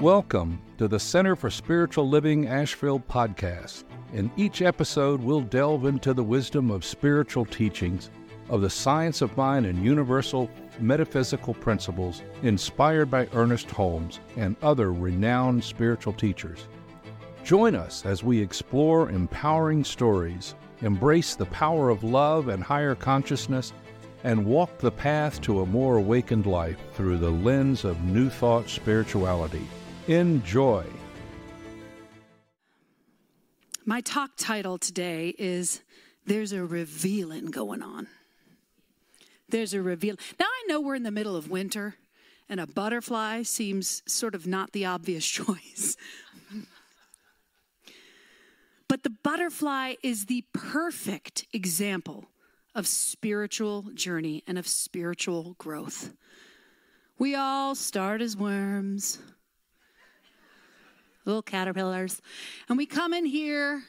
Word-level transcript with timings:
Welcome 0.00 0.60
to 0.78 0.88
the 0.88 0.98
Center 0.98 1.36
for 1.36 1.50
Spiritual 1.50 2.08
Living 2.08 2.48
Asheville 2.48 3.00
podcast. 3.00 3.84
In 4.14 4.30
each 4.36 4.62
episode, 4.62 5.20
we'll 5.20 5.42
delve 5.42 5.84
into 5.84 6.14
the 6.14 6.22
wisdom 6.22 6.70
of 6.70 6.84
spiritual 6.84 7.44
teachings, 7.44 8.10
of 8.48 8.62
the 8.62 8.70
science 8.70 9.20
of 9.20 9.36
mind, 9.36 9.66
and 9.66 9.84
universal 9.84 10.50
metaphysical 10.78 11.54
principles 11.54 12.22
inspired 12.42 13.10
by 13.10 13.28
Ernest 13.34 13.70
Holmes 13.70 14.20
and 14.36 14.56
other 14.62 14.92
renowned 14.92 15.62
spiritual 15.62 16.14
teachers. 16.14 16.66
Join 17.44 17.74
us 17.74 18.04
as 18.06 18.24
we 18.24 18.40
explore 18.40 19.10
empowering 19.10 19.84
stories, 19.84 20.54
embrace 20.80 21.34
the 21.34 21.46
power 21.46 21.90
of 21.90 22.04
love 22.04 22.48
and 22.48 22.62
higher 22.62 22.94
consciousness, 22.94 23.72
and 24.24 24.44
walk 24.44 24.78
the 24.78 24.90
path 24.90 25.40
to 25.42 25.60
a 25.60 25.66
more 25.66 25.96
awakened 25.96 26.46
life 26.46 26.78
through 26.94 27.18
the 27.18 27.30
lens 27.30 27.84
of 27.84 28.02
New 28.04 28.28
Thought 28.28 28.68
spirituality. 28.68 29.66
Enjoy. 30.08 30.84
My 33.84 34.00
talk 34.00 34.32
title 34.36 34.78
today 34.78 35.34
is 35.38 35.82
There's 36.26 36.52
a 36.52 36.64
Revealing 36.64 37.46
Going 37.46 37.82
On. 37.82 38.06
There's 39.48 39.74
a 39.74 39.82
reveal. 39.82 40.16
Now 40.38 40.46
I 40.46 40.64
know 40.68 40.80
we're 40.80 40.94
in 40.94 41.02
the 41.02 41.10
middle 41.10 41.34
of 41.34 41.50
winter 41.50 41.96
and 42.48 42.60
a 42.60 42.66
butterfly 42.66 43.42
seems 43.42 44.02
sort 44.06 44.34
of 44.34 44.46
not 44.46 44.72
the 44.72 44.84
obvious 44.84 45.26
choice. 45.28 45.96
but 48.88 49.02
the 49.02 49.10
butterfly 49.10 49.94
is 50.02 50.26
the 50.26 50.44
perfect 50.52 51.46
example 51.52 52.26
of 52.74 52.86
spiritual 52.86 53.82
journey 53.94 54.42
and 54.46 54.58
of 54.58 54.66
spiritual 54.66 55.54
growth. 55.58 56.12
We 57.18 57.34
all 57.34 57.74
start 57.74 58.22
as 58.22 58.36
worms 58.36 59.18
little 61.24 61.42
caterpillars. 61.42 62.20
And 62.68 62.76
we 62.76 62.86
come 62.86 63.12
in 63.12 63.24
here 63.24 63.82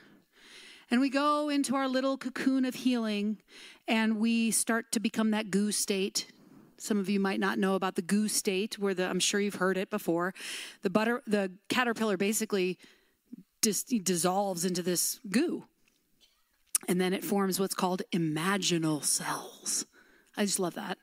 and 0.90 1.00
we 1.00 1.10
go 1.10 1.50
into 1.50 1.76
our 1.76 1.88
little 1.88 2.18
cocoon 2.18 2.66
of 2.66 2.76
healing 2.76 3.38
and 3.88 4.18
we 4.18 4.52
start 4.52 4.92
to 4.92 5.00
become 5.00 5.32
that 5.32 5.50
goo 5.50 5.72
state. 5.72 6.32
Some 6.78 7.00
of 7.00 7.10
you 7.10 7.20
might 7.20 7.40
not 7.40 7.60
know 7.60 7.76
about 7.76 7.96
the 7.96 8.02
goo 8.02 8.28
state, 8.28 8.80
where 8.80 8.94
the 8.94 9.08
I'm 9.08 9.20
sure 9.20 9.40
you've 9.40 9.56
heard 9.56 9.78
it 9.78 9.90
before. 9.90 10.34
The 10.82 10.90
butter, 10.90 11.22
the 11.28 11.52
caterpillar 11.70 12.18
basically 12.18 12.80
just 13.62 13.94
dissolves 14.04 14.66
into 14.66 14.82
this 14.82 15.20
goo, 15.30 15.66
and 16.88 17.00
then 17.00 17.14
it 17.14 17.24
forms 17.24 17.60
what's 17.60 17.76
called 17.76 18.02
imaginal 18.12 19.04
cells. 19.04 19.86
I 20.36 20.46
just 20.46 20.60
love 20.60 20.76
that. 20.76 20.98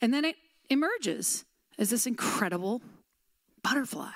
And 0.00 0.14
then 0.14 0.24
it 0.24 0.36
emerges 0.68 1.44
as 1.78 1.90
this 1.90 2.06
incredible 2.06 2.82
butterfly. 3.62 4.12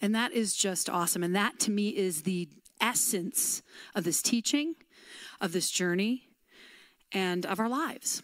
And 0.00 0.14
that 0.14 0.32
is 0.32 0.54
just 0.54 0.88
awesome. 0.88 1.22
And 1.22 1.34
that 1.34 1.58
to 1.60 1.70
me 1.70 1.88
is 1.88 2.22
the 2.22 2.48
essence 2.80 3.62
of 3.94 4.04
this 4.04 4.22
teaching, 4.22 4.74
of 5.40 5.52
this 5.52 5.70
journey, 5.70 6.28
and 7.12 7.44
of 7.46 7.58
our 7.58 7.68
lives. 7.68 8.22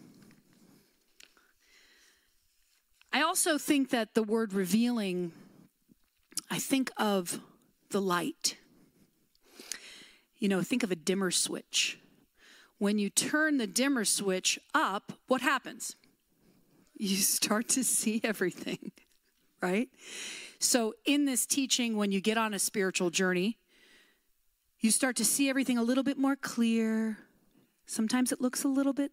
I 3.12 3.22
also 3.22 3.58
think 3.58 3.90
that 3.90 4.14
the 4.14 4.22
word 4.22 4.52
revealing, 4.52 5.32
I 6.50 6.58
think 6.58 6.90
of 6.96 7.40
the 7.90 8.00
light. 8.00 8.56
You 10.44 10.50
know, 10.50 10.60
think 10.60 10.82
of 10.82 10.90
a 10.90 10.94
dimmer 10.94 11.30
switch. 11.30 11.98
When 12.76 12.98
you 12.98 13.08
turn 13.08 13.56
the 13.56 13.66
dimmer 13.66 14.04
switch 14.04 14.58
up, 14.74 15.14
what 15.26 15.40
happens? 15.40 15.96
You 16.98 17.16
start 17.16 17.66
to 17.70 17.82
see 17.82 18.20
everything, 18.22 18.92
right? 19.62 19.88
So, 20.58 20.92
in 21.06 21.24
this 21.24 21.46
teaching, 21.46 21.96
when 21.96 22.12
you 22.12 22.20
get 22.20 22.36
on 22.36 22.52
a 22.52 22.58
spiritual 22.58 23.08
journey, 23.08 23.56
you 24.80 24.90
start 24.90 25.16
to 25.16 25.24
see 25.24 25.48
everything 25.48 25.78
a 25.78 25.82
little 25.82 26.04
bit 26.04 26.18
more 26.18 26.36
clear. 26.36 27.16
Sometimes 27.86 28.30
it 28.30 28.42
looks 28.42 28.64
a 28.64 28.68
little 28.68 28.92
bit 28.92 29.12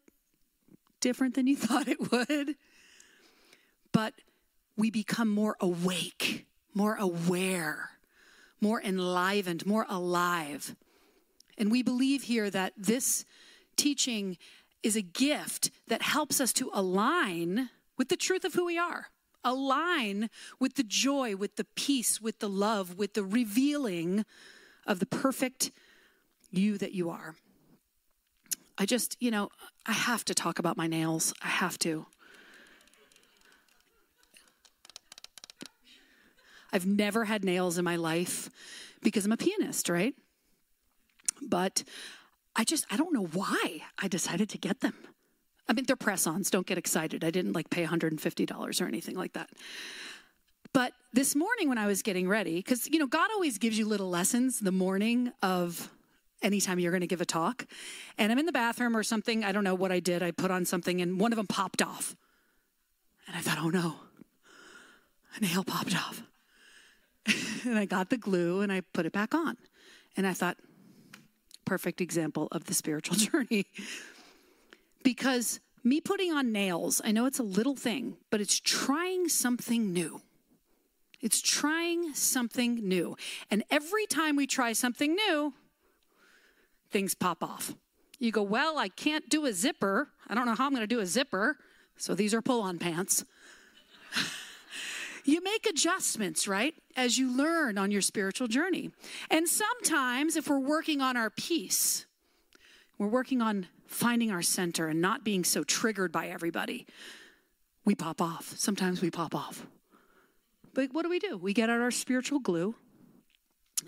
different 1.00 1.36
than 1.36 1.48
you 1.48 1.56
thought 1.66 1.88
it 1.88 2.12
would. 2.12 2.56
But 3.94 4.16
we 4.76 4.92
become 4.92 5.30
more 5.30 5.56
awake, 5.62 6.46
more 6.74 6.96
aware, 6.96 7.92
more 8.60 8.82
enlivened, 8.84 9.66
more 9.66 9.86
alive. 9.88 10.76
And 11.62 11.72
we 11.72 11.82
believe 11.82 12.24
here 12.24 12.50
that 12.50 12.74
this 12.76 13.24
teaching 13.78 14.38
is 14.84 14.98
a 14.98 15.02
gift 15.02 15.72
that 15.88 16.02
helps 16.02 16.42
us 16.42 16.52
to 16.54 16.70
align 16.74 17.70
with 17.98 18.10
the 18.10 18.18
truth 18.18 18.44
of 18.44 18.56
who 18.56 18.66
we 18.66 18.78
are 18.78 19.08
align 19.44 20.30
with 20.60 20.76
the 20.76 20.84
joy, 20.84 21.36
with 21.36 21.56
the 21.56 21.66
peace, 21.76 22.22
with 22.22 22.40
the 22.40 22.50
love, 22.50 22.98
with 22.98 23.14
the 23.14 23.24
revealing 23.24 24.26
of 24.86 25.00
the 25.00 25.06
perfect 25.06 25.72
you 26.52 26.78
that 26.78 26.94
you 26.94 27.10
are. 27.10 27.36
I 28.78 28.86
just, 28.86 29.18
you 29.20 29.32
know, 29.32 29.50
I 29.86 29.94
have 29.94 30.26
to 30.26 30.34
talk 30.34 30.60
about 30.60 30.78
my 30.78 30.88
nails. 30.88 31.34
I 31.42 31.48
have 31.48 31.78
to. 31.80 32.06
I've 36.74 36.86
never 36.86 37.26
had 37.26 37.44
nails 37.44 37.78
in 37.78 37.84
my 37.84 37.98
life 37.98 38.50
because 39.02 39.26
I'm 39.26 39.32
a 39.34 39.38
pianist, 39.38 39.90
right? 39.90 40.16
But 41.42 41.84
I 42.56 42.64
just, 42.64 42.86
I 42.92 42.98
don't 42.98 43.14
know 43.14 43.26
why 43.26 43.82
I 43.98 44.08
decided 44.08 44.50
to 44.50 44.58
get 44.58 44.82
them. 44.82 44.94
I 45.68 45.74
mean, 45.74 45.86
they're 45.86 45.96
press 45.96 46.28
ons. 46.28 46.50
Don't 46.50 46.68
get 46.68 46.78
excited. 46.78 47.24
I 47.24 47.32
didn't 47.32 47.54
like 47.54 47.70
pay 47.70 47.86
$150 47.86 48.82
or 48.82 48.88
anything 48.88 49.16
like 49.16 49.34
that. 49.34 49.50
But 50.74 50.94
this 51.14 51.36
morning 51.36 51.70
when 51.70 51.78
I 51.78 51.88
was 51.88 52.02
getting 52.02 52.28
ready, 52.28 52.56
because, 52.56 52.90
you 52.90 53.00
know, 53.00 53.08
God 53.08 53.30
always 53.34 53.58
gives 53.58 53.78
you 53.78 53.88
little 53.88 54.10
lessons 54.10 54.60
the 54.60 54.72
morning 54.72 55.32
of 55.42 55.90
anytime 56.42 56.80
you're 56.80 56.92
going 56.92 57.02
to 57.02 57.08
give 57.08 57.22
a 57.22 57.26
talk. 57.26 57.66
And 58.18 58.32
I'm 58.32 58.40
in 58.40 58.46
the 58.46 58.52
bathroom 58.52 58.96
or 58.96 59.04
something. 59.04 59.44
I 59.44 59.52
don't 59.52 59.64
know 59.64 59.76
what 59.76 59.92
I 59.92 60.00
did. 60.00 60.24
I 60.24 60.32
put 60.32 60.52
on 60.52 60.66
something 60.66 61.02
and 61.02 61.20
one 61.20 61.32
of 61.32 61.38
them 61.38 61.48
popped 61.48 61.82
off. 61.82 62.16
And 63.28 63.36
I 63.36 63.40
thought, 63.40 63.60
oh 63.60 63.70
no, 63.70 63.96
a 65.36 65.42
nail 65.42 65.64
popped 65.64 65.96
off. 65.96 66.24
and 67.66 67.78
I 67.78 67.86
got 67.86 68.10
the 68.10 68.18
glue 68.18 68.62
and 68.62 68.72
I 68.72 68.82
put 68.94 69.06
it 69.06 69.14
back 69.14 69.36
on. 69.36 69.58
And 70.18 70.26
I 70.26 70.34
thought, 70.34 70.58
perfect 71.72 72.02
example 72.02 72.50
of 72.52 72.66
the 72.66 72.74
spiritual 72.74 73.16
journey. 73.30 73.66
Because 75.04 75.62
me 75.86 76.02
putting 76.02 76.30
on 76.34 76.52
nails, 76.52 77.02
I 77.06 77.14
know 77.14 77.26
it's 77.26 77.40
a 77.40 77.44
little 77.44 77.78
thing, 77.78 78.18
but 78.30 78.42
it's 78.42 78.60
trying 78.60 79.30
something 79.30 79.94
new. 79.94 80.22
It's 81.22 81.42
trying 81.42 82.14
something 82.14 82.76
new. 82.86 83.16
And 83.50 83.64
every 83.72 84.06
time 84.06 84.36
we 84.36 84.48
try 84.48 84.74
something 84.74 85.16
new, 85.16 85.54
things 86.90 87.16
pop 87.16 87.42
off. 87.42 87.74
You 88.20 88.34
go, 88.34 88.44
Well, 88.44 88.78
I 88.78 88.90
can't 88.90 89.30
do 89.30 89.46
a 89.46 89.54
zipper. 89.54 90.10
I 90.28 90.36
don't 90.36 90.46
know 90.46 90.56
how 90.56 90.66
I'm 90.66 90.74
going 90.74 90.82
to 90.82 90.96
do 90.96 91.00
a 91.00 91.06
zipper. 91.06 91.56
So 91.96 92.16
these 92.16 92.34
are 92.34 92.42
pull 92.42 92.62
on 92.62 92.80
pants. 92.80 93.24
You 95.24 95.42
make 95.44 95.68
adjustments, 95.68 96.48
right? 96.48 96.74
As 96.96 97.18
you 97.18 97.36
learn 97.36 97.78
on 97.78 97.92
your 97.92 98.02
spiritual 98.02 98.48
journey. 98.48 98.92
And 99.30 99.48
sometimes, 99.48 100.36
if 100.36 100.50
we're 100.50 100.60
working 100.60 101.02
on 101.02 101.18
our 101.18 101.30
peace, 101.30 102.06
we're 102.98 103.08
working 103.08 103.42
on 103.42 103.68
finding 103.88 104.32
our 104.32 104.42
center 104.42 104.88
and 104.88 105.02
not 105.02 105.24
being 105.24 105.44
so 105.44 105.64
triggered 105.64 106.12
by 106.12 106.28
everybody, 106.28 106.86
we 107.84 107.96
pop 107.96 108.22
off. 108.22 108.54
Sometimes 108.58 109.02
we 109.02 109.12
pop 109.12 109.36
off. 109.36 109.66
But 110.74 110.94
what 110.94 111.04
do 111.04 111.10
we 111.10 111.20
do? 111.20 111.38
We 111.38 111.54
get 111.54 111.70
out 111.70 111.82
our 111.82 111.92
spiritual 111.92 112.40
glue 112.40 112.76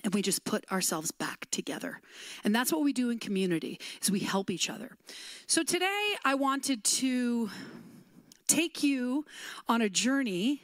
and 0.04 0.14
we 0.14 0.22
just 0.22 0.44
put 0.44 0.70
ourselves 0.72 1.12
back 1.12 1.48
together. 1.52 2.02
And 2.44 2.54
that's 2.54 2.72
what 2.72 2.82
we 2.82 2.94
do 2.94 3.10
in 3.10 3.20
community 3.20 3.80
is 4.02 4.12
we 4.12 4.20
help 4.20 4.50
each 4.50 4.70
other. 4.70 4.98
So 5.48 5.64
today 5.64 6.16
I 6.26 6.36
wanted 6.36 6.84
to 6.84 7.50
take 8.48 8.84
you 8.84 9.26
on 9.68 9.82
a 9.82 9.90
journey 9.90 10.62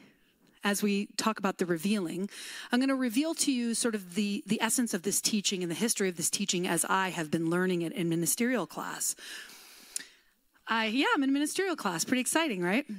as 0.62 0.82
we 0.82 1.08
talk 1.16 1.38
about 1.38 1.58
the 1.58 1.66
revealing, 1.66 2.28
I'm 2.70 2.80
going 2.80 2.88
to 2.88 2.94
reveal 2.94 3.34
to 3.34 3.52
you 3.52 3.74
sort 3.74 3.94
of 3.94 4.14
the, 4.14 4.42
the 4.46 4.60
essence 4.60 4.94
of 4.94 5.02
this 5.02 5.20
teaching 5.20 5.62
and 5.62 5.70
the 5.70 5.76
history 5.76 6.08
of 6.08 6.16
this 6.16 6.30
teaching 6.30 6.66
as 6.66 6.84
I 6.84 7.10
have 7.10 7.30
been 7.30 7.50
learning 7.50 7.82
it 7.82 7.92
in 7.92 8.08
ministerial 8.08 8.66
class. 8.66 9.14
I, 10.66 10.86
yeah, 10.86 11.06
I'm 11.14 11.22
in 11.22 11.32
ministerial 11.32 11.76
class. 11.76 12.04
Pretty 12.04 12.20
exciting, 12.20 12.62
right? 12.62 12.86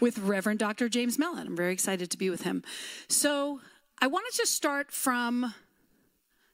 with 0.00 0.18
Reverend 0.18 0.58
Dr. 0.58 0.88
James 0.88 1.18
Mellon. 1.18 1.46
I'm 1.46 1.56
very 1.56 1.72
excited 1.72 2.10
to 2.10 2.18
be 2.18 2.30
with 2.30 2.42
him. 2.42 2.62
So 3.08 3.60
I 4.00 4.06
wanted 4.06 4.30
to 4.32 4.38
just 4.38 4.54
start 4.54 4.92
from 4.92 5.54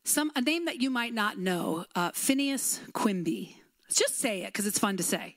some 0.04 0.30
a 0.36 0.40
name 0.40 0.66
that 0.66 0.80
you 0.80 0.90
might 0.90 1.14
not 1.14 1.38
know, 1.38 1.86
uh, 1.94 2.10
Phineas 2.14 2.80
Quimby. 2.92 3.56
Just 3.90 4.18
say 4.18 4.42
it 4.42 4.46
because 4.46 4.66
it's 4.66 4.78
fun 4.78 4.96
to 4.96 5.02
say. 5.02 5.36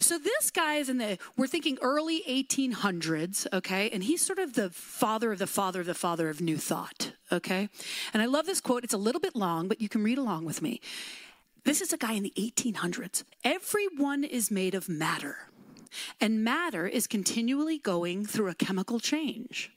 So 0.00 0.18
this 0.18 0.50
guy 0.50 0.76
is 0.76 0.88
in 0.88 0.98
the, 0.98 1.18
we're 1.36 1.46
thinking 1.46 1.78
early 1.80 2.22
1800s, 2.28 3.46
okay? 3.52 3.90
And 3.90 4.02
he's 4.04 4.24
sort 4.24 4.38
of 4.38 4.54
the 4.54 4.70
father 4.70 5.32
of 5.32 5.38
the 5.38 5.46
father 5.46 5.80
of 5.80 5.86
the 5.86 5.94
father 5.94 6.28
of 6.28 6.40
New 6.40 6.56
Thought, 6.56 7.12
okay? 7.32 7.68
And 8.12 8.22
I 8.22 8.26
love 8.26 8.46
this 8.46 8.60
quote. 8.60 8.84
It's 8.84 8.94
a 8.94 8.98
little 8.98 9.20
bit 9.20 9.36
long, 9.36 9.68
but 9.68 9.80
you 9.80 9.88
can 9.88 10.02
read 10.02 10.18
along 10.18 10.44
with 10.44 10.62
me. 10.62 10.80
This 11.64 11.80
is 11.80 11.92
a 11.92 11.98
guy 11.98 12.14
in 12.14 12.22
the 12.22 12.32
1800s. 12.36 13.24
Everyone 13.44 14.24
is 14.24 14.50
made 14.50 14.74
of 14.74 14.88
matter, 14.88 15.50
and 16.20 16.42
matter 16.42 16.86
is 16.86 17.06
continually 17.06 17.78
going 17.78 18.24
through 18.24 18.48
a 18.48 18.54
chemical 18.54 19.00
change. 19.00 19.72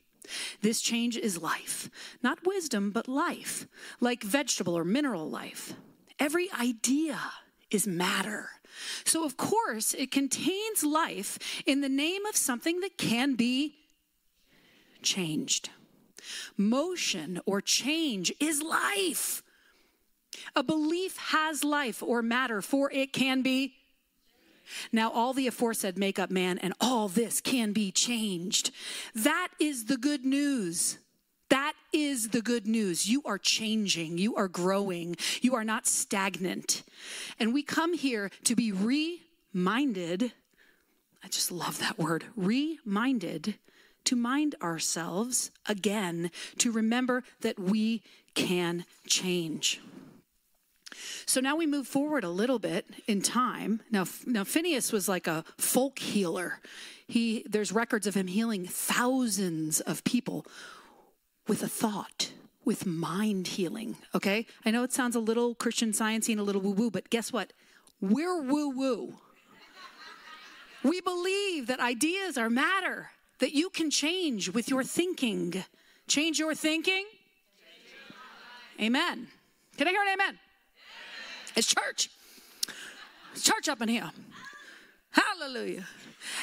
This 0.62 0.82
change 0.82 1.18
is 1.18 1.42
life, 1.42 1.90
not 2.22 2.46
wisdom, 2.46 2.92
but 2.92 3.08
life, 3.08 3.68
like 4.00 4.24
vegetable 4.24 4.78
or 4.78 4.86
mineral 4.86 5.30
life. 5.30 5.74
Every 6.20 6.50
idea 6.60 7.20
is 7.72 7.88
matter. 7.88 8.50
So, 9.06 9.26
of 9.26 9.38
course, 9.38 9.94
it 9.94 10.12
contains 10.12 10.84
life 10.84 11.38
in 11.66 11.82
the 11.82 11.90
name 11.90 12.26
of 12.26 12.36
something 12.36 12.80
that 12.82 12.98
can 12.98 13.36
be 13.36 13.76
changed. 15.02 15.70
Motion 16.58 17.40
or 17.46 17.62
change 17.62 18.32
is 18.40 18.62
life. 18.62 19.44
A 20.56 20.64
belief 20.64 21.18
has 21.18 21.64
life 21.64 22.02
or 22.02 22.22
matter, 22.22 22.62
for 22.62 22.92
it 22.92 23.14
can 23.14 23.42
be. 23.42 23.74
Now, 24.92 25.12
all 25.12 25.34
the 25.34 25.48
aforesaid 25.48 25.98
make 25.98 26.20
up 26.20 26.32
man, 26.32 26.58
and 26.58 26.74
all 26.80 27.08
this 27.08 27.42
can 27.42 27.74
be 27.74 27.92
changed. 27.92 28.72
That 29.14 29.50
is 29.60 29.86
the 29.86 29.98
good 29.98 30.26
news. 30.26 30.98
That 31.52 31.74
is 31.92 32.30
the 32.30 32.42
good 32.42 32.66
news. 32.66 33.10
You 33.10 33.24
are 33.26 33.38
changing, 33.38 34.18
you 34.18 34.38
are 34.38 34.48
growing, 34.48 35.18
you 35.42 35.54
are 35.54 35.66
not 35.66 35.86
stagnant. 35.86 36.82
And 37.40 37.54
we 37.54 37.62
come 37.62 37.94
here 37.94 38.32
to 38.46 38.56
be 38.56 38.72
reminded. 38.72 40.32
I 41.22 41.28
just 41.28 41.52
love 41.52 41.78
that 41.80 42.00
word 42.00 42.24
reminded 42.38 43.56
to 44.06 44.16
mind 44.16 44.56
ourselves 44.62 45.52
again, 45.68 46.32
to 46.60 46.72
remember 46.72 47.22
that 47.42 47.60
we 47.60 48.02
can 48.34 48.86
change. 49.06 49.82
So 51.26 51.42
now 51.42 51.58
we 51.58 51.68
move 51.68 51.86
forward 51.86 52.24
a 52.24 52.30
little 52.30 52.60
bit 52.60 52.86
in 53.08 53.22
time. 53.22 53.82
Now, 53.92 54.06
now 54.26 54.46
Phineas 54.46 54.94
was 54.94 55.10
like 55.10 55.28
a 55.28 55.44
folk 55.58 56.00
healer. 56.00 56.62
He, 57.08 57.46
there's 57.46 57.74
records 57.74 58.08
of 58.08 58.16
him 58.16 58.28
healing 58.28 58.66
thousands 58.66 59.82
of 59.82 60.06
people 60.06 60.46
with 61.52 61.64
a 61.64 61.68
thought, 61.68 62.32
with 62.64 62.86
mind 62.86 63.46
healing. 63.46 63.98
Okay? 64.16 64.46
I 64.64 64.72
know 64.72 64.84
it 64.84 64.94
sounds 64.94 65.18
a 65.18 65.20
little 65.20 65.54
Christian 65.54 65.92
sciencey 65.92 66.30
and 66.30 66.40
a 66.40 66.44
little 66.44 66.62
woo 66.62 66.72
woo, 66.72 66.90
but 66.90 67.10
guess 67.10 67.34
what? 67.34 67.52
We're 68.00 68.42
woo 68.42 68.70
woo. 68.70 69.16
We 70.82 71.02
believe 71.02 71.68
that 71.68 71.82
ideas 71.82 72.38
are 72.38 72.50
matter, 72.50 73.10
that 73.40 73.52
you 73.52 73.70
can 73.70 73.92
change 73.92 74.48
with 74.48 74.70
your 74.70 74.82
thinking. 74.86 75.66
Change 76.08 76.40
your 76.40 76.56
thinking? 76.56 77.04
Amen. 78.82 79.28
Can 79.76 79.90
I 79.90 79.92
hear 79.92 80.04
an 80.04 80.14
amen? 80.14 80.40
It's 81.58 81.68
church. 81.68 82.10
It's 83.34 83.44
church 83.44 83.68
up 83.68 83.82
in 83.82 83.90
here. 83.90 84.10
Hallelujah. 85.10 85.86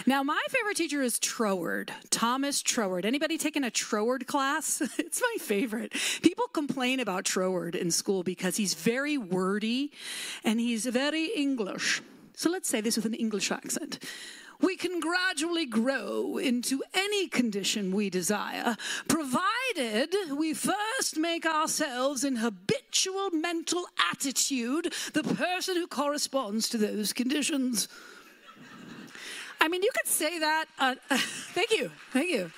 Now, 0.06 0.22
my 0.22 0.40
favorite 0.50 0.76
teacher 0.76 1.02
is 1.02 1.18
Troward, 1.18 1.90
Thomas 2.10 2.62
Troward. 2.62 3.04
Anybody 3.04 3.38
taking 3.38 3.64
a 3.64 3.70
Troward 3.70 4.26
class? 4.26 4.80
it's 4.98 5.20
my 5.20 5.36
favorite. 5.40 5.92
People 6.22 6.46
complain 6.46 7.00
about 7.00 7.24
Troward 7.24 7.74
in 7.74 7.90
school 7.90 8.22
because 8.22 8.56
he's 8.56 8.74
very 8.74 9.18
wordy 9.18 9.92
and 10.44 10.60
he's 10.60 10.86
very 10.86 11.26
English. 11.34 12.02
So 12.34 12.50
let's 12.50 12.68
say 12.68 12.80
this 12.80 12.96
with 12.96 13.06
an 13.06 13.14
English 13.14 13.50
accent. 13.50 13.98
We 14.60 14.76
can 14.76 14.98
gradually 14.98 15.66
grow 15.66 16.36
into 16.36 16.82
any 16.92 17.28
condition 17.28 17.94
we 17.94 18.10
desire, 18.10 18.76
provided 19.06 20.14
we 20.36 20.52
first 20.52 21.16
make 21.16 21.46
ourselves 21.46 22.24
in 22.24 22.36
habitual 22.36 23.30
mental 23.30 23.86
attitude 24.10 24.92
the 25.12 25.22
person 25.22 25.76
who 25.76 25.86
corresponds 25.86 26.68
to 26.70 26.78
those 26.78 27.12
conditions. 27.12 27.86
I 29.60 29.68
mean, 29.68 29.82
you 29.82 29.90
could 29.94 30.06
say 30.06 30.38
that. 30.38 30.66
Uh, 30.78 30.94
thank 31.10 31.72
you. 31.72 31.90
Thank 32.12 32.30
you. 32.30 32.50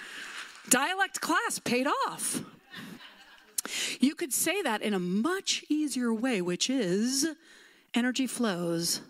Dialect 0.68 1.20
class 1.20 1.58
paid 1.58 1.86
off. 1.86 2.42
You 4.00 4.14
could 4.14 4.32
say 4.32 4.62
that 4.62 4.82
in 4.82 4.94
a 4.94 4.98
much 4.98 5.64
easier 5.68 6.12
way, 6.12 6.40
which 6.40 6.70
is 6.70 7.26
energy 7.94 8.26
flows 8.26 9.00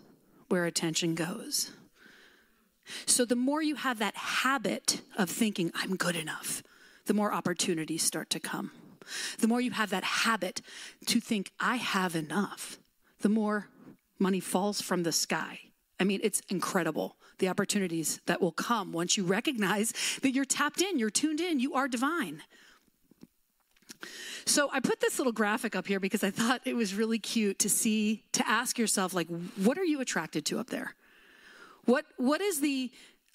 where 0.49 0.65
attention 0.65 1.15
goes. 1.15 1.71
So 3.05 3.25
the 3.25 3.35
more 3.35 3.61
you 3.61 3.75
have 3.75 3.99
that 3.99 4.15
habit 4.15 5.01
of 5.17 5.29
thinking, 5.29 5.71
I'm 5.73 5.95
good 5.95 6.15
enough, 6.15 6.63
the 7.05 7.13
more 7.13 7.33
opportunities 7.33 8.03
start 8.03 8.29
to 8.31 8.39
come. 8.39 8.71
The 9.39 9.47
more 9.47 9.61
you 9.61 9.71
have 9.71 9.89
that 9.91 10.03
habit 10.03 10.61
to 11.07 11.19
think, 11.19 11.51
I 11.59 11.77
have 11.77 12.15
enough, 12.15 12.79
the 13.21 13.29
more 13.29 13.67
money 14.19 14.39
falls 14.39 14.81
from 14.81 15.03
the 15.03 15.11
sky. 15.11 15.59
I 15.99 16.03
mean, 16.03 16.19
it's 16.23 16.41
incredible 16.49 17.15
the 17.41 17.49
opportunities 17.49 18.21
that 18.27 18.41
will 18.41 18.53
come 18.53 18.93
once 18.93 19.17
you 19.17 19.25
recognize 19.25 19.93
that 20.21 20.31
you're 20.31 20.45
tapped 20.45 20.81
in, 20.81 20.97
you're 20.97 21.09
tuned 21.09 21.41
in, 21.41 21.59
you 21.59 21.73
are 21.73 21.89
divine. 21.89 22.41
So 24.45 24.69
I 24.71 24.79
put 24.79 25.01
this 25.01 25.19
little 25.19 25.33
graphic 25.33 25.75
up 25.75 25.87
here 25.87 25.99
because 25.99 26.23
I 26.23 26.31
thought 26.31 26.61
it 26.65 26.75
was 26.75 26.95
really 26.95 27.19
cute 27.19 27.59
to 27.59 27.69
see, 27.69 28.23
to 28.31 28.47
ask 28.47 28.79
yourself, 28.79 29.13
like, 29.13 29.27
what 29.57 29.77
are 29.77 29.83
you 29.83 29.99
attracted 30.01 30.45
to 30.45 30.59
up 30.59 30.69
there? 30.69 30.95
What, 31.85 32.05
what 32.17 32.41
is 32.41 32.61
the 32.61 32.89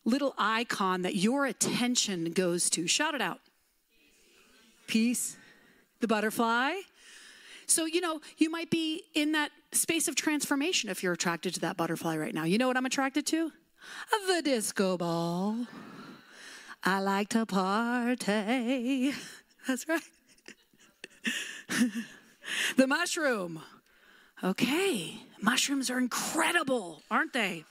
little 0.04 0.34
icon 0.38 1.02
that 1.02 1.16
your 1.16 1.46
attention 1.46 2.32
goes 2.32 2.70
to? 2.70 2.86
Shout 2.86 3.14
it 3.14 3.20
out. 3.20 3.40
Peace. 4.86 5.36
The 6.00 6.08
butterfly. 6.08 6.74
So, 7.66 7.84
you 7.84 8.00
know, 8.00 8.20
you 8.38 8.50
might 8.50 8.70
be 8.70 9.02
in 9.14 9.32
that 9.32 9.50
space 9.72 10.08
of 10.08 10.14
transformation 10.14 10.90
if 10.90 11.02
you're 11.02 11.12
attracted 11.12 11.54
to 11.54 11.60
that 11.60 11.76
butterfly 11.76 12.16
right 12.16 12.34
now. 12.34 12.44
You 12.44 12.58
know 12.58 12.68
what 12.68 12.76
I'm 12.76 12.86
attracted 12.86 13.26
to? 13.26 13.52
The 14.26 14.42
disco 14.42 14.96
ball. 14.96 15.66
I 16.82 17.00
like 17.00 17.28
to 17.30 17.46
party. 17.46 19.12
That's 19.66 19.88
right. 19.88 20.02
the 22.76 22.86
mushroom. 22.86 23.60
Okay, 24.44 25.20
mushrooms 25.40 25.90
are 25.90 25.98
incredible, 25.98 27.02
aren't 27.10 27.32
they? 27.32 27.64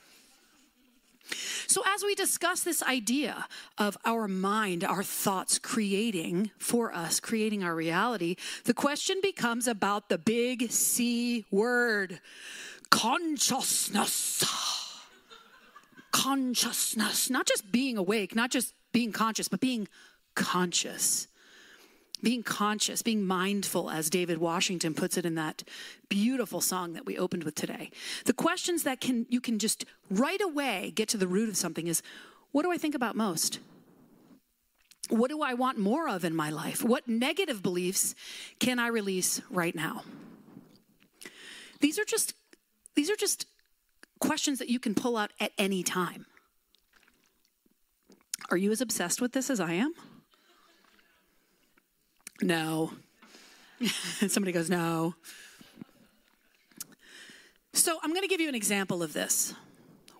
So, 1.67 1.81
as 1.85 2.03
we 2.03 2.15
discuss 2.15 2.63
this 2.63 2.83
idea 2.83 3.47
of 3.77 3.97
our 4.05 4.27
mind, 4.27 4.83
our 4.83 5.03
thoughts 5.03 5.59
creating 5.59 6.51
for 6.57 6.93
us, 6.93 7.19
creating 7.19 7.63
our 7.63 7.75
reality, 7.75 8.35
the 8.65 8.73
question 8.73 9.17
becomes 9.21 9.67
about 9.67 10.09
the 10.09 10.17
big 10.17 10.71
C 10.71 11.45
word 11.51 12.19
consciousness. 12.89 14.43
Consciousness, 16.15 17.29
not 17.29 17.45
just 17.45 17.71
being 17.71 17.97
awake, 17.97 18.35
not 18.35 18.49
just 18.49 18.73
being 18.93 19.11
conscious, 19.11 19.49
but 19.49 19.59
being 19.59 19.87
conscious 20.33 21.27
being 22.23 22.43
conscious, 22.43 23.01
being 23.03 23.23
mindful, 23.23 23.89
as 23.89 24.09
David 24.09 24.39
Washington 24.39 24.93
puts 24.93 25.15
it 25.15 25.25
in 25.25 25.35
that 25.35 25.63
beautiful 26.09 26.59
song 26.59 26.93
that 26.93 27.05
we 27.05 27.17
opened 27.17 27.43
with 27.43 27.55
today. 27.55 27.91
The 28.25 28.33
questions 28.33 28.83
that 28.83 28.99
can 28.99 29.25
you 29.29 29.39
can 29.39 29.59
just 29.59 29.85
right 30.09 30.41
away 30.41 30.91
get 30.95 31.07
to 31.09 31.17
the 31.17 31.27
root 31.27 31.49
of 31.49 31.55
something 31.55 31.87
is 31.87 32.01
what 32.51 32.63
do 32.63 32.71
I 32.71 32.77
think 32.77 32.95
about 32.95 33.15
most? 33.15 33.59
What 35.09 35.29
do 35.29 35.41
I 35.41 35.53
want 35.53 35.77
more 35.77 36.09
of 36.09 36.25
in 36.25 36.35
my 36.35 36.49
life? 36.49 36.83
What 36.83 37.07
negative 37.07 37.61
beliefs 37.61 38.15
can 38.59 38.79
I 38.79 38.87
release 38.87 39.41
right 39.51 39.75
now? 39.75 40.03
These 41.79 41.99
are 41.99 42.05
just 42.05 42.33
these 42.95 43.11
are 43.11 43.15
just 43.15 43.45
questions 44.19 44.59
that 44.59 44.69
you 44.69 44.79
can 44.79 44.95
pull 44.95 45.17
out 45.17 45.31
at 45.39 45.51
any 45.57 45.83
time. 45.83 46.25
Are 48.51 48.57
you 48.57 48.71
as 48.71 48.81
obsessed 48.81 49.21
with 49.21 49.33
this 49.33 49.49
as 49.49 49.59
I 49.59 49.73
am? 49.73 49.93
No. 52.41 52.93
Somebody 54.27 54.51
goes, 54.51 54.69
No. 54.69 55.15
So 57.73 57.99
I'm 58.01 58.11
going 58.11 58.21
to 58.21 58.27
give 58.27 58.39
you 58.39 58.47
an 58.47 58.55
example 58.55 59.03
of 59.03 59.11
this. 59.13 59.53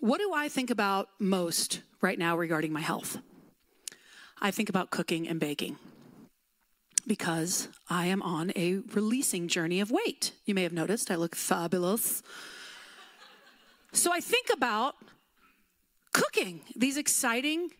What 0.01 0.17
do 0.17 0.33
I 0.33 0.49
think 0.49 0.69
about 0.69 1.07
most 1.19 1.81
right 2.01 2.19
now 2.19 2.35
regarding 2.35 2.73
my 2.73 2.81
health? 2.81 3.19
I 4.41 4.51
think 4.51 4.67
about 4.67 4.91
cooking 4.91 5.27
and 5.27 5.39
baking 5.39 5.77
because 7.07 7.69
I 7.89 8.07
am 8.07 8.21
on 8.21 8.51
a 8.55 8.79
releasing 8.93 9.47
journey 9.47 9.79
of 9.79 9.91
weight. 9.91 10.33
You 10.45 10.53
may 10.53 10.63
have 10.63 10.73
noticed 10.73 11.09
I 11.09 11.15
look 11.15 11.35
fabulous. 11.35 12.21
So 13.95 14.11
I 14.13 14.19
think 14.19 14.47
about 14.53 14.95
cooking, 16.13 16.61
these 16.75 16.97
exciting 16.97 17.71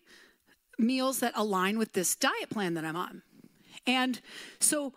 meals 0.79 1.19
that 1.19 1.33
align 1.35 1.77
with 1.77 1.93
this 1.93 2.15
diet 2.15 2.49
plan 2.49 2.73
that 2.75 2.85
I'm 2.85 2.95
on. 2.95 3.21
And 3.85 4.19
so 4.59 4.93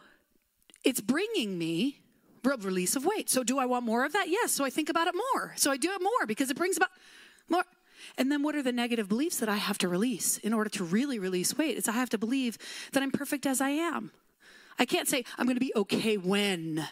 it's 0.85 1.01
bringing 1.01 1.59
me 1.59 2.01
release 2.43 2.97
of 2.97 3.05
weight. 3.05 3.29
So 3.29 3.43
do 3.43 3.59
I 3.59 3.67
want 3.67 3.85
more 3.85 4.07
of 4.07 4.13
that? 4.15 4.29
Yes. 4.29 4.53
So 4.53 4.65
I 4.65 4.71
think 4.71 4.89
about 4.89 5.07
it 5.07 5.15
more. 5.15 5.53
So 5.57 5.71
I 5.71 5.77
do 5.77 5.91
it 5.93 6.01
more 6.01 6.27
because 6.27 6.51
it 6.51 6.57
brings 6.57 6.79
about 6.79 6.89
more. 7.49 7.65
And 8.17 8.33
then 8.33 8.43
what 8.43 8.55
are 8.55 8.63
the 8.63 8.73
negative 8.73 9.09
beliefs 9.09 9.39
that 9.41 9.49
I 9.49 9.57
have 9.57 9.77
to 9.79 9.89
release 9.89 10.39
in 10.39 10.55
order 10.55 10.71
to 10.71 10.85
really 10.85 11.19
release 11.19 11.59
weight? 11.59 11.77
It's 11.77 11.89
I 11.89 11.93
have 11.93 12.09
to 12.11 12.19
believe 12.19 12.57
that 12.93 13.03
I'm 13.03 13.11
perfect 13.11 13.45
as 13.45 13.61
I 13.61 13.71
am. 13.71 14.13
I 14.79 14.87
can't 14.87 15.09
say 15.09 15.25
I'm 15.37 15.47
going 15.47 15.57
to 15.57 15.61
be 15.61 15.75
okay 15.77 16.17
when 16.17 16.89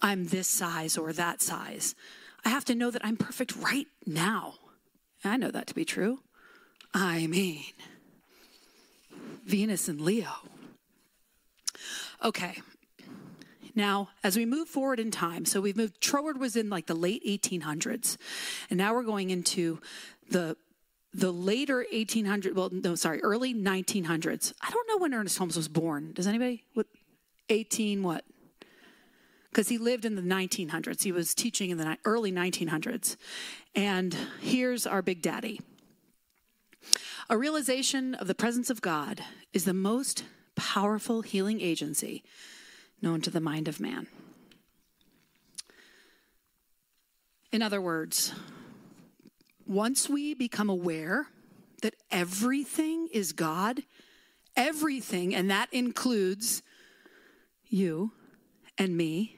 I'm 0.00 0.26
this 0.26 0.48
size 0.48 0.96
or 0.96 1.12
that 1.12 1.40
size. 1.40 1.94
I 2.44 2.50
have 2.50 2.64
to 2.66 2.74
know 2.74 2.90
that 2.90 3.04
I'm 3.04 3.16
perfect 3.16 3.56
right 3.56 3.86
now. 4.06 4.54
I 5.24 5.36
know 5.36 5.50
that 5.50 5.66
to 5.68 5.74
be 5.74 5.84
true. 5.84 6.20
I 6.92 7.26
mean, 7.26 7.62
Venus 9.44 9.88
and 9.88 10.00
Leo. 10.00 10.30
Okay. 12.22 12.60
Now, 13.74 14.10
as 14.22 14.36
we 14.36 14.46
move 14.46 14.68
forward 14.68 15.00
in 15.00 15.10
time, 15.10 15.44
so 15.44 15.60
we've 15.60 15.76
moved, 15.76 16.00
Troward 16.00 16.38
was 16.38 16.54
in 16.54 16.70
like 16.70 16.86
the 16.86 16.94
late 16.94 17.24
1800s, 17.26 18.16
and 18.70 18.78
now 18.78 18.94
we're 18.94 19.02
going 19.02 19.30
into 19.30 19.80
the 20.30 20.56
the 21.16 21.30
later 21.30 21.86
1800s, 21.92 22.54
well 22.54 22.70
no 22.72 22.96
sorry 22.96 23.22
early 23.22 23.54
1900s 23.54 24.52
i 24.60 24.70
don't 24.70 24.88
know 24.88 24.98
when 24.98 25.14
ernest 25.14 25.38
holmes 25.38 25.56
was 25.56 25.68
born 25.68 26.12
does 26.12 26.26
anybody 26.26 26.64
what 26.74 26.88
18 27.50 28.02
what 28.02 28.24
because 29.54 29.68
he 29.68 29.78
lived 29.78 30.04
in 30.04 30.16
the 30.16 30.22
1900s 30.22 31.04
he 31.04 31.12
was 31.12 31.32
teaching 31.32 31.70
in 31.70 31.78
the 31.78 31.96
early 32.04 32.32
1900s 32.32 33.16
and 33.76 34.16
here's 34.40 34.84
our 34.84 35.00
big 35.00 35.22
daddy. 35.22 35.60
A 37.30 37.38
realization 37.38 38.16
of 38.16 38.26
the 38.26 38.34
presence 38.34 38.68
of 38.68 38.82
god 38.82 39.22
is 39.52 39.64
the 39.64 39.72
most 39.72 40.24
powerful 40.56 41.22
healing 41.22 41.60
agency 41.60 42.24
known 43.00 43.20
to 43.20 43.30
the 43.30 43.40
mind 43.40 43.68
of 43.68 43.78
man. 43.78 44.08
In 47.52 47.62
other 47.62 47.80
words 47.80 48.34
once 49.66 50.08
we 50.08 50.34
become 50.34 50.68
aware 50.68 51.28
that 51.82 51.94
everything 52.10 53.08
is 53.12 53.32
God, 53.32 53.84
everything, 54.56 55.32
and 55.34 55.48
that 55.50 55.68
includes 55.72 56.62
you 57.68 58.12
and 58.76 58.96
me, 58.96 59.36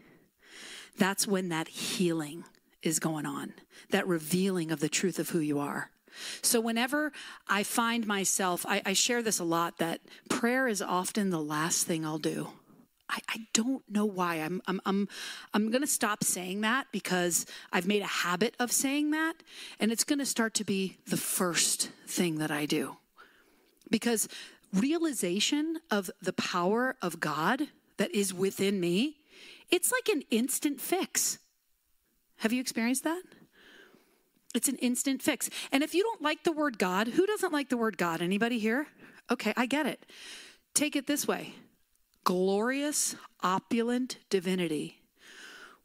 that's 0.97 1.27
when 1.27 1.49
that 1.51 1.69
healing 1.69 2.45
is 2.83 2.99
going 2.99 3.27
on, 3.27 3.55
that 3.91 4.07
revealing 4.07 4.71
of 4.71 4.81
the 4.81 4.89
truth 4.89 5.19
of 5.19 5.31
who 5.31 5.41
you 5.41 5.59
are. 5.59 5.91
So, 6.41 6.61
whenever 6.61 7.13
I 7.47 7.63
find 7.63 8.07
myself, 8.07 8.65
I, 8.67 8.81
I 8.87 8.93
share 8.95 9.23
this 9.23 9.39
a 9.39 9.45
lot 9.45 9.79
that 9.79 10.01
prayer 10.31 10.67
is 10.67 10.81
often 10.81 11.31
the 11.31 11.41
last 11.41 11.87
thing 11.87 12.07
I'll 12.07 12.19
do. 12.19 12.49
I, 13.09 13.19
I 13.29 13.47
don't 13.53 13.83
know 13.89 14.07
why. 14.07 14.37
I'm, 14.37 14.63
I'm, 14.67 14.81
I'm, 14.85 15.09
I'm 15.55 15.71
going 15.71 15.83
to 15.83 15.87
stop 15.87 16.25
saying 16.25 16.63
that 16.63 16.87
because 16.91 17.47
I've 17.73 17.87
made 17.87 18.03
a 18.03 18.07
habit 18.07 18.55
of 18.59 18.73
saying 18.73 19.13
that, 19.13 19.35
and 19.79 19.93
it's 19.93 20.05
going 20.05 20.19
to 20.19 20.27
start 20.27 20.55
to 20.55 20.65
be 20.65 20.97
the 21.07 21.17
first 21.17 21.91
thing 22.07 22.39
that 22.39 22.51
I 22.51 22.67
do. 22.67 22.97
Because 23.91 24.29
realization 24.73 25.79
of 25.91 26.11
the 26.21 26.33
power 26.33 26.97
of 27.01 27.21
God 27.21 27.69
that 27.99 28.11
is 28.13 28.35
within 28.35 28.81
me, 28.81 29.19
it's 29.71 29.93
like 29.93 30.09
an 30.09 30.23
instant 30.31 30.81
fix. 30.81 31.39
Have 32.39 32.53
you 32.53 32.61
experienced 32.61 33.05
that? 33.05 33.23
It's 34.55 34.69
an 34.69 34.77
instant 34.77 35.23
fix. 35.23 35.51
And 35.71 35.83
if 35.83 35.95
you 35.95 36.03
don't 36.03 36.23
like 36.23 36.45
the 36.45 36.53
word 36.53 36.79
God, 36.79 37.09
who 37.09 37.27
doesn't 37.27 37.53
like 37.53 37.69
the 37.69 37.77
word 37.77 37.99
God? 37.99 38.23
Anybody 38.23 38.59
here? 38.59 38.87
Okay, 39.31 39.53
I 39.57 39.67
get 39.67 39.87
it. 39.87 40.07
Take 40.75 40.97
it 40.97 41.07
this 41.07 41.27
way 41.27 41.55
glorious, 42.25 43.15
opulent 43.43 44.19
divinity, 44.31 45.01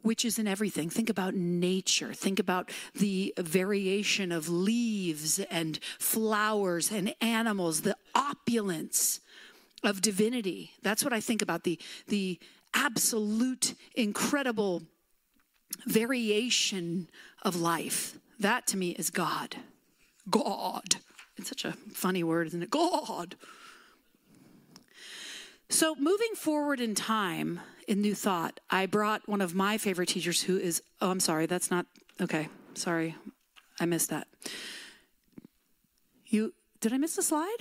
which 0.02 0.26
is 0.26 0.40
in 0.40 0.48
everything. 0.48 0.90
Think 0.90 1.10
about 1.10 1.36
nature. 1.36 2.14
Think 2.14 2.40
about 2.40 2.72
the 2.96 3.34
variation 3.38 4.32
of 4.32 4.50
leaves 4.50 5.40
and 5.52 5.80
flowers 6.00 6.92
and 6.92 7.14
animals, 7.22 7.82
the 7.82 7.96
opulence 8.16 9.20
of 9.84 10.02
divinity. 10.02 10.72
That's 10.82 11.04
what 11.04 11.14
I 11.14 11.20
think 11.20 11.44
about 11.44 11.64
the, 11.64 11.78
the 12.08 12.40
absolute, 12.74 13.76
incredible 13.96 14.84
variation 15.86 17.10
of 17.42 17.56
life. 17.56 18.18
That 18.40 18.68
to 18.68 18.78
me 18.78 18.92
is 18.92 19.10
God. 19.10 19.58
God. 20.30 20.96
It's 21.38 21.50
such 21.50 21.66
a 21.66 21.74
funny 21.94 22.24
word, 22.24 22.48
isn't 22.48 22.64
it? 22.64 22.70
God. 22.70 23.36
So, 25.70 25.96
moving 25.96 26.36
forward 26.36 26.82
in 26.82 26.96
time 26.96 27.62
in 27.88 28.02
New 28.02 28.14
Thought, 28.14 28.60
I 28.70 28.86
brought 28.86 29.28
one 29.28 29.42
of 29.42 29.56
my 29.56 29.78
favorite 29.78 30.10
teachers 30.10 30.44
who 30.44 30.58
is, 30.58 30.82
oh, 31.00 31.10
I'm 31.10 31.22
sorry, 31.22 31.46
that's 31.46 31.72
not, 31.72 31.86
okay, 32.20 32.50
sorry, 32.74 33.16
I 33.80 33.86
missed 33.86 34.10
that. 34.10 34.28
You, 36.26 36.54
did 36.82 36.94
I 36.94 36.98
miss 36.98 37.16
the 37.16 37.24
slide? 37.24 37.58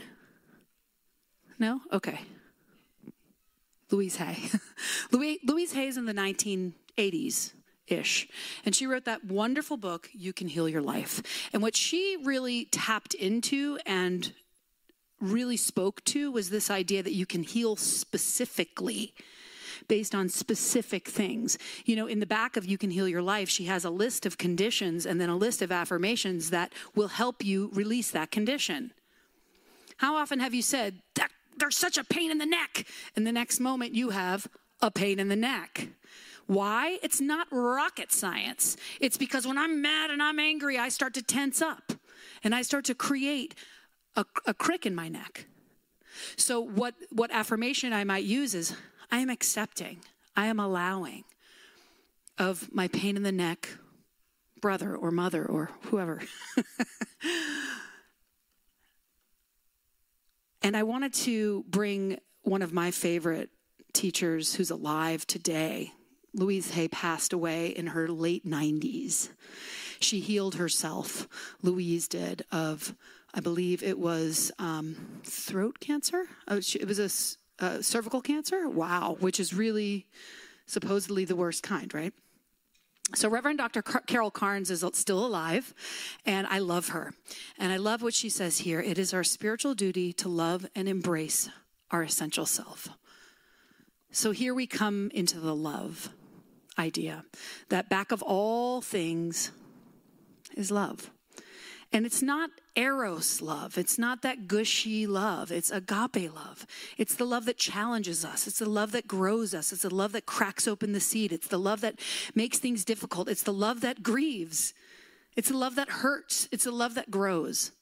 No? 1.59 1.81
Okay. 1.93 2.21
Louise 3.91 4.17
Hay. 4.17 4.39
Louise, 5.11 5.73
Hay's 5.73 5.97
in 5.97 6.07
the 6.07 6.15
1980s 6.15 7.53
ish. 7.89 8.29
And 8.65 8.75
she 8.75 8.87
wrote 8.87 9.05
that 9.05 9.25
wonderful 9.25 9.77
book, 9.77 10.09
You 10.13 10.33
Can 10.33 10.49
Heal 10.49 10.69
Your 10.69 10.83
Life. 10.83 11.23
And 11.53 11.63
what 11.63 11.77
she 11.77 12.17
really 12.23 12.67
tapped 12.67 13.15
into 13.15 13.79
and 13.85 14.33
really 15.21 15.57
spoke 15.57 16.05
to 16.07 16.31
was 16.31 16.51
this 16.51 16.71
idea 16.71 17.03
that 17.03 17.13
you 17.13 17.27
can 17.27 17.43
heal 17.43 17.77
specifically 17.77 19.13
based 19.89 20.15
on 20.15 20.29
specific 20.29 21.09
things. 21.09 21.59
You 21.85 21.97
know, 21.97 22.07
in 22.07 22.21
the 22.21 22.27
back 22.27 22.57
of 22.57 22.65
You 22.65 22.79
Can 22.79 22.91
Heal 22.91 23.09
Your 23.09 23.23
Life, 23.23 23.49
she 23.49 23.65
has 23.65 23.85
a 23.85 23.91
list 23.91 24.25
of 24.25 24.39
conditions 24.39 25.05
and 25.05 25.21
then 25.21 25.29
a 25.29 25.37
list 25.37 25.63
of 25.63 25.73
affirmations 25.73 26.51
that 26.51 26.73
will 26.95 27.09
help 27.09 27.45
you 27.45 27.71
release 27.73 28.11
that 28.13 28.31
condition. 28.31 28.93
How 29.97 30.17
often 30.17 30.39
have 30.41 30.55
you 30.55 30.63
said, 30.63 31.03
that 31.17 31.31
there's 31.61 31.77
such 31.77 31.99
a 31.99 32.05
pain 32.05 32.31
in 32.31 32.39
the 32.39 32.47
neck? 32.47 32.87
And 33.15 33.27
the 33.27 33.33
next 33.33 33.61
moment 33.61 33.95
you 33.95 34.11
have 34.11 34.49
a 34.81 34.91
pain 34.91 35.19
in 35.21 35.29
the 35.29 35.37
neck. 35.37 35.89
Why? 36.47 36.99
It's 37.03 37.21
not 37.21 37.47
rocket 37.53 38.11
science. 38.11 38.77
It's 39.01 39.17
because 39.17 39.47
when 39.47 39.57
I'm 39.57 39.81
mad 39.81 40.11
and 40.11 40.21
I'm 40.21 40.41
angry, 40.41 40.79
I 40.79 40.89
start 40.89 41.15
to 41.15 41.23
tense 41.23 41.63
up 41.63 41.93
and 42.43 42.55
I 42.55 42.63
start 42.63 42.85
to 42.87 42.95
create 42.95 43.55
a, 44.17 44.25
a 44.47 44.55
crick 44.55 44.85
in 44.85 44.95
my 44.95 45.09
neck. 45.09 45.47
So, 46.37 46.61
what, 46.61 46.95
what 47.11 47.31
affirmation 47.31 47.93
I 47.93 48.03
might 48.03 48.25
use 48.25 48.55
is 48.55 48.75
I 49.13 49.21
am 49.21 49.31
accepting, 49.31 49.99
I 50.37 50.47
am 50.47 50.59
allowing 50.59 51.25
of 52.37 52.69
my 52.73 52.89
pain 52.89 53.17
in 53.17 53.23
the 53.23 53.31
neck, 53.31 53.69
brother 54.61 54.97
or 54.97 55.11
mother 55.11 55.45
or 55.47 55.71
whoever. 55.83 56.21
and 60.63 60.77
I 60.77 60.83
wanted 60.83 61.15
to 61.15 61.65
bring 61.69 62.19
one 62.43 62.63
of 62.63 62.73
my 62.73 62.91
favorite 62.91 63.51
teachers 63.93 64.55
who's 64.55 64.71
alive 64.71 65.27
today. 65.27 65.93
Louise 66.33 66.71
Hay 66.73 66.89
passed 66.89 67.33
away 67.33 67.69
in 67.69 67.89
her 67.89 68.09
late 68.09 68.47
90s. 68.47 69.31
She 70.01 70.21
healed 70.21 70.55
herself, 70.55 71.29
Louise 71.63 72.09
did, 72.09 72.45
of 72.53 72.95
I 73.35 73.41
believe 73.41 73.83
it 73.83 73.99
was 73.99 74.51
um, 74.59 75.21
throat 75.25 75.79
cancer. 75.81 76.25
Oh, 76.49 76.57
it 76.57 76.87
was 76.87 76.99
a 77.61 77.65
uh, 77.65 77.83
cervical 77.83 78.21
cancer. 78.21 78.69
Wow, 78.69 79.17
which 79.21 79.39
is 79.39 79.53
really 79.53 80.07
supposedly 80.67 81.25
the 81.25 81.37
worst 81.37 81.63
kind, 81.63 81.93
right? 81.93 82.15
So, 83.15 83.29
Reverend 83.29 83.59
Dr. 83.59 83.83
Car- 83.83 84.03
Carol 84.07 84.31
Carnes 84.31 84.71
is 84.71 84.85
still 84.93 85.25
alive, 85.25 85.75
and 86.25 86.47
I 86.47 86.59
love 86.59 86.89
her. 86.89 87.13
And 87.59 87.73
I 87.73 87.77
love 87.77 88.03
what 88.03 88.15
she 88.15 88.29
says 88.29 88.59
here. 88.59 88.81
It 88.81 88.99
is 88.99 89.13
our 89.13 89.25
spiritual 89.25 89.75
duty 89.75 90.13
to 90.15 90.29
love 90.29 90.67
and 90.77 90.89
embrace 90.89 91.49
our 91.91 92.03
essential 92.03 92.47
self. 92.47 92.89
So, 94.13 94.31
here 94.31 94.55
we 94.55 94.67
come 94.67 95.11
into 95.13 95.41
the 95.41 95.55
love 95.55 96.11
idea 96.79 97.25
that 97.69 97.89
back 97.89 98.13
of 98.13 98.23
all 98.23 98.81
things 98.81 99.51
is 100.57 100.71
love. 100.71 101.11
And 101.93 102.07
it's 102.07 102.23
not 102.23 102.51
eros 102.77 103.43
love. 103.43 103.77
It's 103.77 103.99
not 103.99 104.23
that 104.23 104.47
gushy 104.47 105.09
love. 105.09 105.51
It's 105.51 105.73
agape 105.73 106.33
love. 106.33 106.65
It's 106.97 107.17
the 107.17 107.25
love 107.25 107.47
that 107.47 107.59
challenges 107.59 108.25
us. 108.25 108.47
It's 108.47 108.61
the 108.61 108.69
love 108.69 108.93
that 108.93 109.09
grows 109.09 109.55
us. 109.55 109.73
It's 109.73 109.83
the 109.83 109.95
love 109.95 110.13
that 110.13 110.25
cracks 110.25 110.69
open 110.69 110.93
the 110.93 111.01
seed. 111.01 111.33
It's 111.33 111.49
the 111.49 111.59
love 111.59 111.81
that 111.81 111.99
makes 112.35 112.59
things 112.59 112.85
difficult. 112.85 113.29
It's 113.29 113.43
the 113.43 113.53
love 113.53 113.81
that 113.81 114.05
grieves. 114.05 114.73
It's 115.37 115.49
the 115.49 115.57
love 115.57 115.75
that 115.75 115.89
hurts. 115.89 116.49
It's 116.53 116.65
the 116.65 116.71
love 116.71 116.95
that 116.95 117.11
grows. 117.11 117.73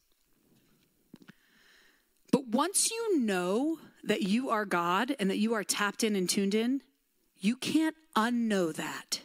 But 2.33 2.49
once 2.49 2.91
you 2.91 3.21
know 3.21 3.79
that 4.05 4.23
you 4.23 4.49
are 4.49 4.65
God 4.65 5.15
and 5.19 5.29
that 5.29 5.39
you 5.39 5.53
are 5.53 5.65
tapped 5.65 6.03
in 6.03 6.17
and 6.17 6.29
tuned 6.29 6.55
in, 6.55 6.83
you 7.41 7.57
can't 7.57 7.97
unknow 8.17 8.75
that. 8.75 9.21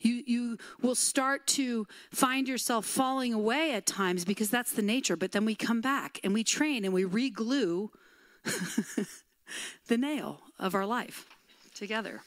You, 0.00 0.22
you 0.26 0.58
will 0.80 0.94
start 0.94 1.46
to 1.48 1.86
find 2.10 2.48
yourself 2.48 2.86
falling 2.86 3.34
away 3.34 3.72
at 3.74 3.86
times 3.86 4.24
because 4.24 4.50
that's 4.50 4.72
the 4.72 4.82
nature. 4.82 5.16
But 5.16 5.32
then 5.32 5.44
we 5.44 5.54
come 5.54 5.80
back 5.80 6.18
and 6.24 6.32
we 6.32 6.42
train 6.42 6.84
and 6.84 6.94
we 6.94 7.04
reglue 7.04 7.90
the 9.88 9.98
nail 9.98 10.40
of 10.58 10.74
our 10.74 10.86
life 10.86 11.26
together. 11.74 12.22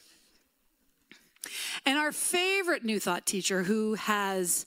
And 1.84 1.98
our 1.98 2.12
favorite 2.12 2.84
New 2.84 3.00
Thought 3.00 3.26
teacher 3.26 3.64
who 3.64 3.94
has 3.94 4.64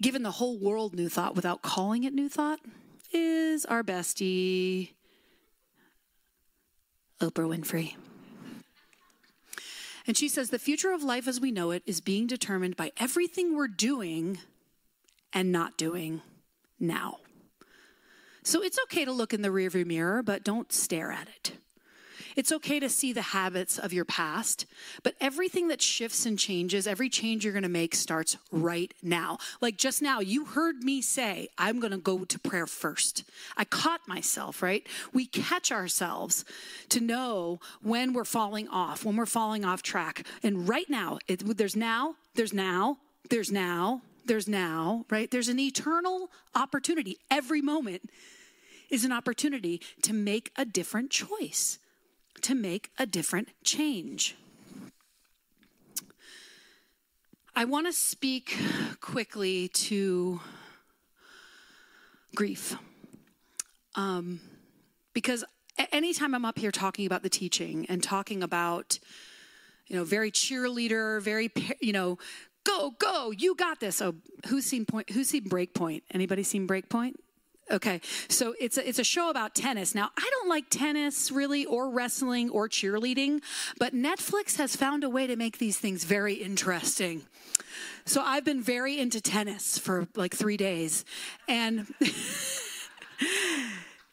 given 0.00 0.22
the 0.22 0.30
whole 0.32 0.58
world 0.58 0.94
New 0.94 1.08
Thought 1.08 1.34
without 1.34 1.62
calling 1.62 2.04
it 2.04 2.12
New 2.12 2.28
Thought 2.28 2.60
is 3.12 3.64
our 3.66 3.82
bestie, 3.82 4.90
Oprah 7.20 7.48
Winfrey. 7.48 7.94
And 10.06 10.16
she 10.16 10.28
says 10.28 10.50
the 10.50 10.58
future 10.58 10.92
of 10.92 11.02
life 11.02 11.28
as 11.28 11.40
we 11.40 11.50
know 11.50 11.70
it 11.70 11.82
is 11.86 12.00
being 12.00 12.26
determined 12.26 12.76
by 12.76 12.92
everything 12.96 13.54
we're 13.54 13.68
doing 13.68 14.38
and 15.32 15.52
not 15.52 15.78
doing 15.78 16.22
now. 16.80 17.18
So 18.42 18.62
it's 18.62 18.78
okay 18.84 19.04
to 19.04 19.12
look 19.12 19.32
in 19.32 19.42
the 19.42 19.48
rearview 19.48 19.86
mirror, 19.86 20.22
but 20.22 20.42
don't 20.44 20.72
stare 20.72 21.12
at 21.12 21.28
it. 21.28 21.52
It's 22.36 22.52
okay 22.52 22.80
to 22.80 22.88
see 22.88 23.12
the 23.12 23.22
habits 23.22 23.78
of 23.78 23.92
your 23.92 24.04
past, 24.04 24.66
but 25.02 25.14
everything 25.20 25.68
that 25.68 25.82
shifts 25.82 26.26
and 26.26 26.38
changes, 26.38 26.86
every 26.86 27.08
change 27.08 27.44
you're 27.44 27.52
going 27.52 27.62
to 27.62 27.68
make 27.68 27.94
starts 27.94 28.36
right 28.50 28.92
now. 29.02 29.38
Like 29.60 29.76
just 29.76 30.02
now, 30.02 30.20
you 30.20 30.44
heard 30.44 30.82
me 30.82 31.02
say, 31.02 31.48
I'm 31.58 31.80
going 31.80 31.92
to 31.92 31.98
go 31.98 32.24
to 32.24 32.38
prayer 32.38 32.66
first. 32.66 33.24
I 33.56 33.64
caught 33.64 34.06
myself, 34.06 34.62
right? 34.62 34.86
We 35.12 35.26
catch 35.26 35.70
ourselves 35.70 36.44
to 36.90 37.00
know 37.00 37.60
when 37.82 38.12
we're 38.12 38.24
falling 38.24 38.68
off, 38.68 39.04
when 39.04 39.16
we're 39.16 39.26
falling 39.26 39.64
off 39.64 39.82
track. 39.82 40.26
And 40.42 40.68
right 40.68 40.88
now, 40.88 41.18
it, 41.28 41.56
there's 41.56 41.76
now, 41.76 42.16
there's 42.34 42.52
now, 42.52 42.98
there's 43.28 43.52
now, 43.52 44.02
there's 44.24 44.48
now, 44.48 45.04
right? 45.10 45.30
There's 45.30 45.48
an 45.48 45.58
eternal 45.58 46.30
opportunity. 46.54 47.18
Every 47.30 47.60
moment 47.60 48.08
is 48.90 49.04
an 49.04 49.12
opportunity 49.12 49.80
to 50.02 50.12
make 50.12 50.52
a 50.56 50.64
different 50.64 51.10
choice 51.10 51.78
to 52.42 52.54
make 52.54 52.90
a 52.98 53.06
different 53.06 53.48
change. 53.64 54.36
I 57.54 57.64
want 57.64 57.86
to 57.86 57.92
speak 57.92 58.56
quickly 59.00 59.68
to 59.68 60.40
grief. 62.34 62.76
Um, 63.94 64.40
because 65.12 65.44
anytime 65.92 66.34
I'm 66.34 66.44
up 66.44 66.58
here 66.58 66.70
talking 66.70 67.06
about 67.06 67.22
the 67.22 67.28
teaching 67.28 67.86
and 67.88 68.02
talking 68.02 68.42
about, 68.42 68.98
you 69.86 69.96
know, 69.96 70.04
very 70.04 70.30
cheerleader, 70.30 71.20
very, 71.20 71.50
you 71.80 71.92
know, 71.92 72.18
go, 72.64 72.92
go, 72.98 73.32
you 73.36 73.54
got 73.54 73.80
this. 73.80 74.00
Oh, 74.00 74.14
who's 74.46 74.64
seen 74.64 74.86
point? 74.86 75.10
Who's 75.10 75.28
seen 75.28 75.44
Breakpoint? 75.44 76.02
Anybody 76.10 76.42
seen 76.42 76.66
Breakpoint? 76.66 77.14
Okay, 77.72 78.02
so 78.28 78.54
it's 78.60 78.76
a, 78.76 78.86
it's 78.86 78.98
a 78.98 79.04
show 79.04 79.30
about 79.30 79.54
tennis. 79.54 79.94
Now, 79.94 80.10
I 80.14 80.28
don't 80.30 80.48
like 80.50 80.68
tennis 80.68 81.32
really, 81.32 81.64
or 81.64 81.88
wrestling, 81.88 82.50
or 82.50 82.68
cheerleading, 82.68 83.40
but 83.78 83.94
Netflix 83.94 84.58
has 84.58 84.76
found 84.76 85.04
a 85.04 85.08
way 85.08 85.26
to 85.26 85.36
make 85.36 85.56
these 85.56 85.78
things 85.78 86.04
very 86.04 86.34
interesting. 86.34 87.22
So 88.04 88.20
I've 88.22 88.44
been 88.44 88.62
very 88.62 88.98
into 88.98 89.22
tennis 89.22 89.78
for 89.78 90.06
like 90.16 90.34
three 90.34 90.58
days. 90.58 91.06
And 91.48 91.86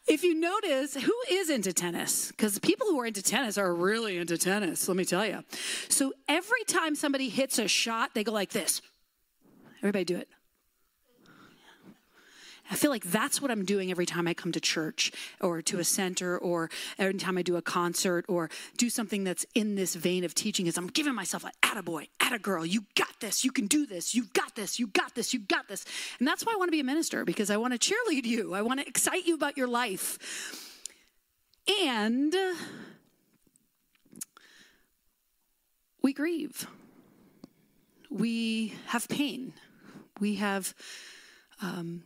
if 0.07 0.23
you 0.23 0.39
notice, 0.39 0.95
who 0.95 1.15
is 1.29 1.49
into 1.49 1.73
tennis? 1.73 2.29
Because 2.29 2.59
people 2.59 2.87
who 2.87 2.97
are 3.01 3.07
into 3.07 3.21
tennis 3.21 3.57
are 3.57 3.73
really 3.73 4.19
into 4.19 4.37
tennis, 4.37 4.87
let 4.87 4.95
me 4.95 5.03
tell 5.03 5.25
you. 5.25 5.43
So 5.89 6.13
every 6.29 6.63
time 6.65 6.95
somebody 6.95 7.27
hits 7.27 7.59
a 7.59 7.67
shot, 7.67 8.11
they 8.13 8.23
go 8.23 8.31
like 8.31 8.51
this. 8.51 8.81
Everybody 9.79 10.05
do 10.05 10.15
it. 10.17 10.29
I 12.69 12.75
feel 12.75 12.91
like 12.91 13.03
that's 13.05 13.41
what 13.41 13.49
I'm 13.49 13.65
doing 13.65 13.89
every 13.89 14.05
time 14.05 14.27
I 14.27 14.33
come 14.33 14.51
to 14.51 14.59
church 14.59 15.11
or 15.41 15.61
to 15.63 15.79
a 15.79 15.83
center 15.83 16.38
or 16.38 16.69
every 16.99 17.15
time 17.15 17.38
I 17.38 17.41
do 17.41 17.55
a 17.55 17.61
concert 17.61 18.25
or 18.29 18.49
do 18.77 18.89
something 18.89 19.23
that's 19.23 19.45
in 19.55 19.75
this 19.75 19.95
vein 19.95 20.23
of 20.23 20.35
teaching 20.35 20.67
is 20.67 20.77
I'm 20.77 20.88
giving 20.88 21.15
myself 21.15 21.43
an 21.43 21.51
attaboy, 21.63 22.09
attagirl, 22.19 22.69
you 22.69 22.85
got 22.95 23.19
this, 23.19 23.43
you 23.43 23.51
can 23.51 23.67
do 23.67 23.85
this, 23.85 24.13
you 24.13 24.25
got 24.33 24.55
this, 24.55 24.79
you 24.79 24.88
got 24.88 25.15
this, 25.15 25.33
you 25.33 25.39
got 25.39 25.67
this. 25.67 25.83
And 26.19 26.27
that's 26.27 26.45
why 26.45 26.53
I 26.53 26.57
want 26.57 26.67
to 26.67 26.71
be 26.71 26.79
a 26.79 26.83
minister 26.83 27.25
because 27.25 27.49
I 27.49 27.57
want 27.57 27.79
to 27.79 27.93
cheerlead 27.93 28.25
you. 28.25 28.53
I 28.53 28.61
want 28.61 28.79
to 28.79 28.88
excite 28.88 29.25
you 29.25 29.33
about 29.33 29.57
your 29.57 29.67
life. 29.67 30.67
And 31.83 32.35
we 36.01 36.13
grieve. 36.13 36.67
We 38.09 38.73
have 38.88 39.07
pain. 39.07 39.53
We 40.19 40.35
have 40.35 40.73
um, 41.61 42.03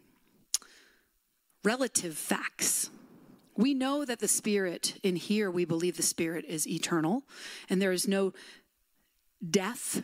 relative 1.64 2.18
facts. 2.18 2.90
We 3.56 3.74
know 3.74 4.04
that 4.06 4.20
the 4.20 4.28
Spirit, 4.28 5.00
in 5.04 5.16
here, 5.16 5.50
we 5.52 5.66
believe 5.66 5.98
the 5.98 6.04
Spirit 6.04 6.46
is 6.48 6.68
eternal, 6.68 7.24
and 7.70 7.82
there 7.82 7.92
is 7.92 8.08
no 8.08 8.34
death 9.48 10.02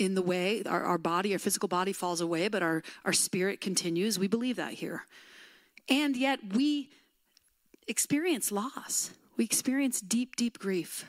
in 0.00 0.14
the 0.14 0.22
way. 0.22 0.62
Our, 0.64 0.82
our 0.82 0.98
body, 0.98 1.32
our 1.32 1.38
physical 1.38 1.68
body 1.68 1.92
falls 1.92 2.20
away, 2.20 2.48
but 2.48 2.62
our, 2.62 2.82
our 3.04 3.12
spirit 3.12 3.60
continues. 3.60 4.18
We 4.18 4.28
believe 4.28 4.56
that 4.56 4.74
here. 4.74 5.04
And 5.88 6.16
yet 6.16 6.40
we 6.54 6.90
experience 7.86 8.50
loss, 8.50 9.10
we 9.36 9.44
experience 9.44 10.00
deep, 10.00 10.36
deep 10.36 10.58
grief. 10.58 11.04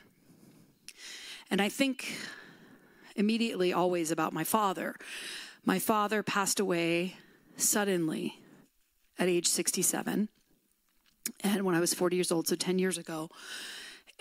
And 1.50 1.62
I 1.62 1.70
think 1.70 2.14
immediately 3.16 3.74
always 3.74 4.12
about 4.12 4.34
my 4.34 4.44
father. 4.44 4.96
My 5.66 5.80
father 5.80 6.24
passed 6.24 6.60
away 6.60 7.16
suddenly 7.58 8.41
at 9.20 9.28
age 9.28 9.48
67. 9.48 10.30
And 11.44 11.66
when 11.66 11.76
I 11.76 11.80
was 11.80 11.94
40 11.94 12.16
years 12.16 12.32
old, 12.32 12.48
so 12.48 12.56
10 12.56 12.80
years 12.80 12.98
ago. 12.98 13.30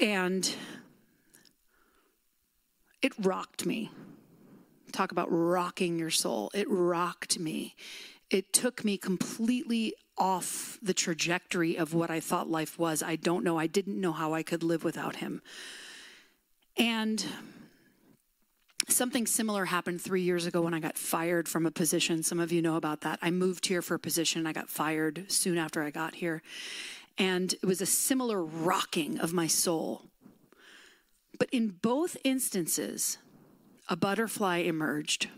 And 0.01 0.55
it 3.03 3.13
rocked 3.19 3.67
me. 3.67 3.91
Talk 4.93 5.13
about 5.13 5.29
rocking 5.31 5.99
your 5.99 6.11
soul. 6.11 6.51
It 6.55 6.67
rocked 6.69 7.39
me. 7.39 7.77
It 8.29 8.53
took 8.53 8.85
me 8.85 8.97
completely 8.97 9.95
off 10.19 10.79
the 10.83 10.95
trajectory 10.95 11.77
of 11.77 11.95
what 11.95 12.11
I 12.11 12.21
thought 12.21 12.49
life 12.49 12.79
was. 12.79 13.03
I 13.03 13.17
don't 13.17 13.43
know. 13.43 13.59
I 13.59 13.67
didn't 13.67 14.01
know 14.01 14.13
how 14.13 14.35
I 14.35 14.43
could 14.43 14.63
live 14.63 14.85
without 14.85 15.17
him. 15.17 15.41
And 16.77 17.25
Something 18.91 19.27
similar 19.27 19.67
happened 19.67 20.03
three 20.03 20.23
years 20.23 20.47
ago 20.47 20.61
when 20.61 20.75
I 20.75 20.81
got 20.81 20.99
fired 20.99 21.49
from 21.49 21.65
a 21.65 21.71
position. 21.71 22.23
Some 22.25 22.41
of 22.41 22.51
you 22.51 22.61
know 22.61 22.77
about 22.77 23.03
that. 23.03 23.21
I 23.23 23.31
moved 23.31 23.67
here 23.67 23.83
for 23.83 23.95
a 23.95 24.01
position. 24.01 24.47
I 24.47 24.53
got 24.53 24.69
fired 24.69 25.25
soon 25.29 25.59
after 25.59 25.83
I 25.83 25.91
got 25.91 26.17
here. 26.17 26.43
And 27.17 27.53
it 27.53 27.65
was 27.65 27.81
a 27.81 27.87
similar 27.87 28.43
rocking 28.43 29.21
of 29.21 29.33
my 29.33 29.47
soul. 29.47 30.03
But 31.39 31.49
in 31.53 31.77
both 31.81 32.17
instances, 32.25 33.19
a 33.89 33.97
butterfly 33.97 34.59
emerged. 34.59 35.29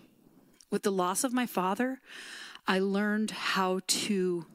With 0.70 0.82
the 0.82 0.90
loss 0.90 1.22
of 1.22 1.34
my 1.34 1.46
father, 1.46 2.00
I 2.66 2.78
learned 2.78 3.32
how 3.32 3.80
to 3.86 4.46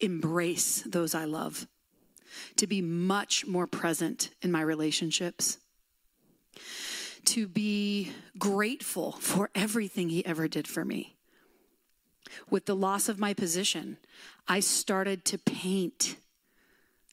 embrace 0.00 0.82
those 0.86 1.14
I 1.14 1.24
love, 1.24 1.66
to 2.56 2.66
be 2.66 2.82
much 2.82 3.46
more 3.46 3.66
present 3.66 4.30
in 4.42 4.52
my 4.52 4.60
relationships 4.60 5.58
to 7.26 7.46
be 7.46 8.12
grateful 8.38 9.12
for 9.12 9.50
everything 9.54 10.08
he 10.08 10.24
ever 10.26 10.48
did 10.48 10.68
for 10.68 10.84
me. 10.84 11.16
With 12.50 12.66
the 12.66 12.76
loss 12.76 13.08
of 13.08 13.18
my 13.18 13.34
position, 13.34 13.98
I 14.48 14.60
started 14.60 15.24
to 15.26 15.38
paint. 15.38 16.16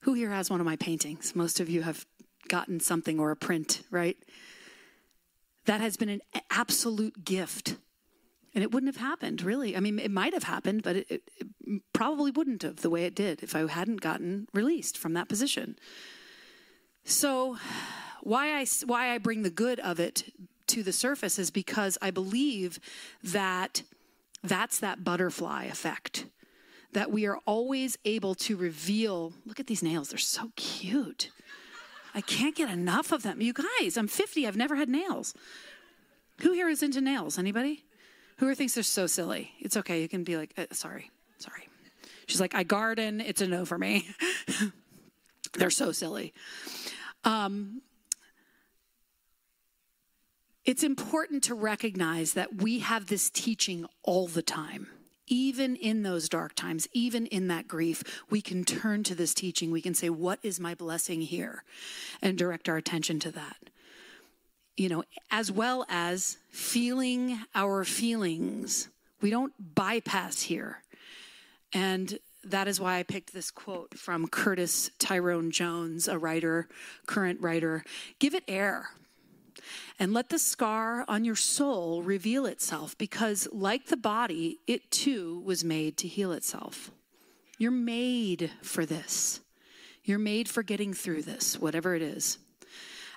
Who 0.02 0.14
here 0.14 0.32
has 0.32 0.50
one 0.50 0.60
of 0.60 0.66
my 0.66 0.76
paintings? 0.76 1.36
Most 1.36 1.60
of 1.60 1.70
you 1.70 1.84
have 1.84 2.06
gotten 2.48 2.80
something 2.80 3.20
or 3.20 3.32
a 3.32 3.36
print, 3.36 3.84
right? 3.92 4.18
That 5.66 5.82
has 5.82 5.98
been 5.98 6.10
an 6.10 6.22
absolute 6.50 7.24
gift. 7.24 7.78
And 8.54 8.64
it 8.64 8.72
wouldn't 8.72 8.94
have 8.94 9.02
happened, 9.02 9.44
really. 9.44 9.78
I 9.78 9.80
mean, 9.80 9.98
it 9.98 10.12
might 10.12 10.34
have 10.34 10.44
happened, 10.44 10.84
but 10.84 10.98
it, 10.98 11.08
it, 11.10 11.22
it 11.40 11.82
probably 11.94 12.32
wouldn't 12.32 12.64
have 12.64 12.78
the 12.78 12.90
way 12.90 13.06
it 13.06 13.16
did 13.16 13.44
if 13.44 13.56
I 13.56 13.66
hadn't 13.68 14.02
gotten 14.02 14.48
released 14.54 14.98
from 14.98 15.14
that 15.14 15.30
position. 15.30 15.78
So, 17.06 17.58
why 18.24 18.60
I, 18.60 18.66
why 18.86 19.12
I 19.14 19.18
bring 19.18 19.44
the 19.44 19.50
good 19.50 19.80
of 19.80 20.00
it 20.00 20.32
to 20.68 20.84
the 20.84 20.94
surface 20.94 21.38
is 21.38 21.52
because 21.52 21.98
I 22.02 22.12
believe 22.12 22.80
that 23.24 23.84
that's 24.44 24.80
that 24.80 25.04
butterfly 25.04 25.66
effect. 25.66 26.26
That 26.94 27.12
we 27.12 27.26
are 27.26 27.38
always 27.46 27.98
able 28.06 28.36
to 28.36 28.58
reveal. 28.58 29.34
Look 29.46 29.60
at 29.60 29.68
these 29.68 29.84
nails, 29.84 30.10
they're 30.10 30.18
so 30.18 30.52
cute. 30.56 31.30
I 32.14 32.22
can't 32.22 32.56
get 32.56 32.70
enough 32.70 33.12
of 33.12 33.24
them. 33.24 33.42
You 33.42 33.54
guys, 33.54 33.96
I'm 33.96 34.08
50, 34.08 34.46
I've 34.46 34.58
never 34.58 34.76
had 34.76 34.90
nails. 34.90 35.34
Who 36.42 36.52
here 36.54 36.70
is 36.70 36.84
into 36.84 37.00
nails? 37.00 37.38
Anybody? 37.38 37.86
Who 38.38 38.54
thinks 38.56 38.74
they're 38.74 38.84
so 38.84 39.08
silly? 39.08 39.52
It's 39.60 39.78
okay, 39.78 40.02
you 40.02 40.10
can 40.10 40.24
be 40.24 40.36
like, 40.36 40.54
uh, 40.58 40.66
sorry, 40.72 41.12
sorry. 41.38 41.70
She's 42.26 42.42
like, 42.42 42.56
I 42.56 42.64
garden, 42.64 43.22
it's 43.22 43.42
a 43.42 43.48
no 43.48 43.66
for 43.66 43.78
me. 43.78 44.08
they're 45.54 45.70
so 45.70 45.92
silly. 45.92 46.34
Um, 47.24 47.82
it's 50.66 50.84
important 50.84 51.44
to 51.46 51.56
recognize 51.56 52.34
that 52.34 52.62
we 52.62 52.80
have 52.80 53.08
this 53.08 53.30
teaching 53.30 53.86
all 54.04 54.28
the 54.28 54.42
time. 54.42 54.88
Even 55.28 55.76
in 55.76 56.04
those 56.04 56.28
dark 56.28 56.56
times, 56.56 56.88
even 56.94 57.26
in 57.28 57.48
that 57.48 57.68
grief, 57.68 58.04
we 58.30 58.42
can 58.42 58.66
turn 58.66 59.04
to 59.04 59.16
this 59.16 59.34
teaching. 59.34 59.72
We 59.72 59.82
can 59.82 59.94
say, 59.94 60.10
What 60.10 60.40
is 60.44 60.60
my 60.60 60.76
blessing 60.76 61.22
here? 61.22 61.64
And 62.22 62.38
direct 62.38 62.68
our 62.68 62.78
attention 62.78 63.20
to 63.22 63.32
that. 63.32 63.58
You 64.76 64.90
know, 64.90 65.04
as 65.30 65.52
well 65.52 65.86
as 65.90 66.38
feeling 66.50 67.40
our 67.56 67.84
feelings. 67.84 68.90
We 69.22 69.30
don't 69.30 69.54
bypass 69.76 70.42
here. 70.42 70.82
And 71.72 72.20
that 72.44 72.68
is 72.68 72.80
why 72.80 72.98
I 72.98 73.04
picked 73.04 73.34
this 73.34 73.52
quote 73.52 73.98
from 73.98 74.28
Curtis 74.28 74.90
Tyrone 75.00 75.52
Jones, 75.52 76.08
a 76.08 76.18
writer, 76.18 76.68
current 77.06 77.40
writer. 77.40 77.84
Give 78.20 78.34
it 78.34 78.44
air 78.48 78.90
and 80.00 80.14
let 80.14 80.30
the 80.30 80.40
scar 80.40 81.06
on 81.08 81.26
your 81.26 81.36
soul 81.36 82.02
reveal 82.04 82.46
itself 82.46 82.98
because, 82.98 83.48
like 83.52 83.88
the 83.88 83.98
body, 83.98 84.60
it 84.68 84.92
too 84.92 85.42
was 85.46 85.64
made 85.64 85.98
to 85.98 86.08
heal 86.08 86.32
itself. 86.32 86.92
You're 87.58 87.72
made 87.72 88.52
for 88.62 88.86
this. 88.86 89.42
You're 90.04 90.20
made 90.20 90.50
for 90.50 90.64
getting 90.64 90.94
through 90.94 91.24
this, 91.24 91.60
whatever 91.60 91.94
it 91.96 92.02
is. 92.02 92.38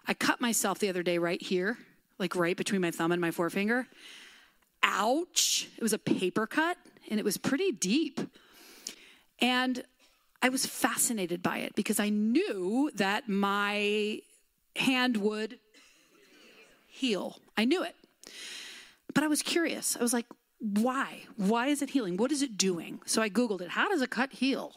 I 0.07 0.15
cut 0.15 0.41
myself 0.41 0.79
the 0.79 0.91
other 0.91 1.03
day 1.03 1.19
right 1.19 1.41
here, 1.41 1.79
like 2.19 2.37
right 2.37 2.57
between 2.57 2.83
my 2.83 2.91
thumb 2.91 3.13
and 3.13 3.21
my 3.21 3.31
forefinger. 3.31 3.87
Ouch. 4.83 5.69
It 5.79 5.83
was 5.83 5.95
a 5.95 5.99
paper 5.99 6.47
cut 6.47 6.77
and 7.09 7.19
it 7.19 7.25
was 7.25 7.39
pretty 7.39 7.73
deep. 7.73 8.21
And 9.41 9.83
I 10.43 10.51
was 10.51 10.67
fascinated 10.67 11.43
by 11.43 11.59
it 11.59 11.75
because 11.75 11.99
I 11.99 12.11
knew 12.11 12.91
that 12.97 13.29
my 13.29 14.21
hand 14.77 15.17
would 15.17 15.59
heal. 16.95 17.39
I 17.57 17.65
knew 17.65 17.83
it. 17.83 17.97
But 19.13 19.25
I 19.25 19.27
was 19.27 19.43
curious. 19.43 19.97
I 19.97 20.03
was 20.03 20.13
like, 20.13 20.27
why? 20.59 21.23
Why 21.37 21.67
is 21.67 21.83
it 21.83 21.91
healing? 21.91 22.17
What 22.17 22.33
is 22.33 22.43
it 22.43 22.57
doing? 22.57 23.01
So 23.05 23.21
I 23.21 23.29
Googled 23.29 23.61
it. 23.61 23.71
How 23.71 23.89
does 23.89 24.01
a 24.01 24.07
cut 24.07 24.33
heal? 24.33 24.73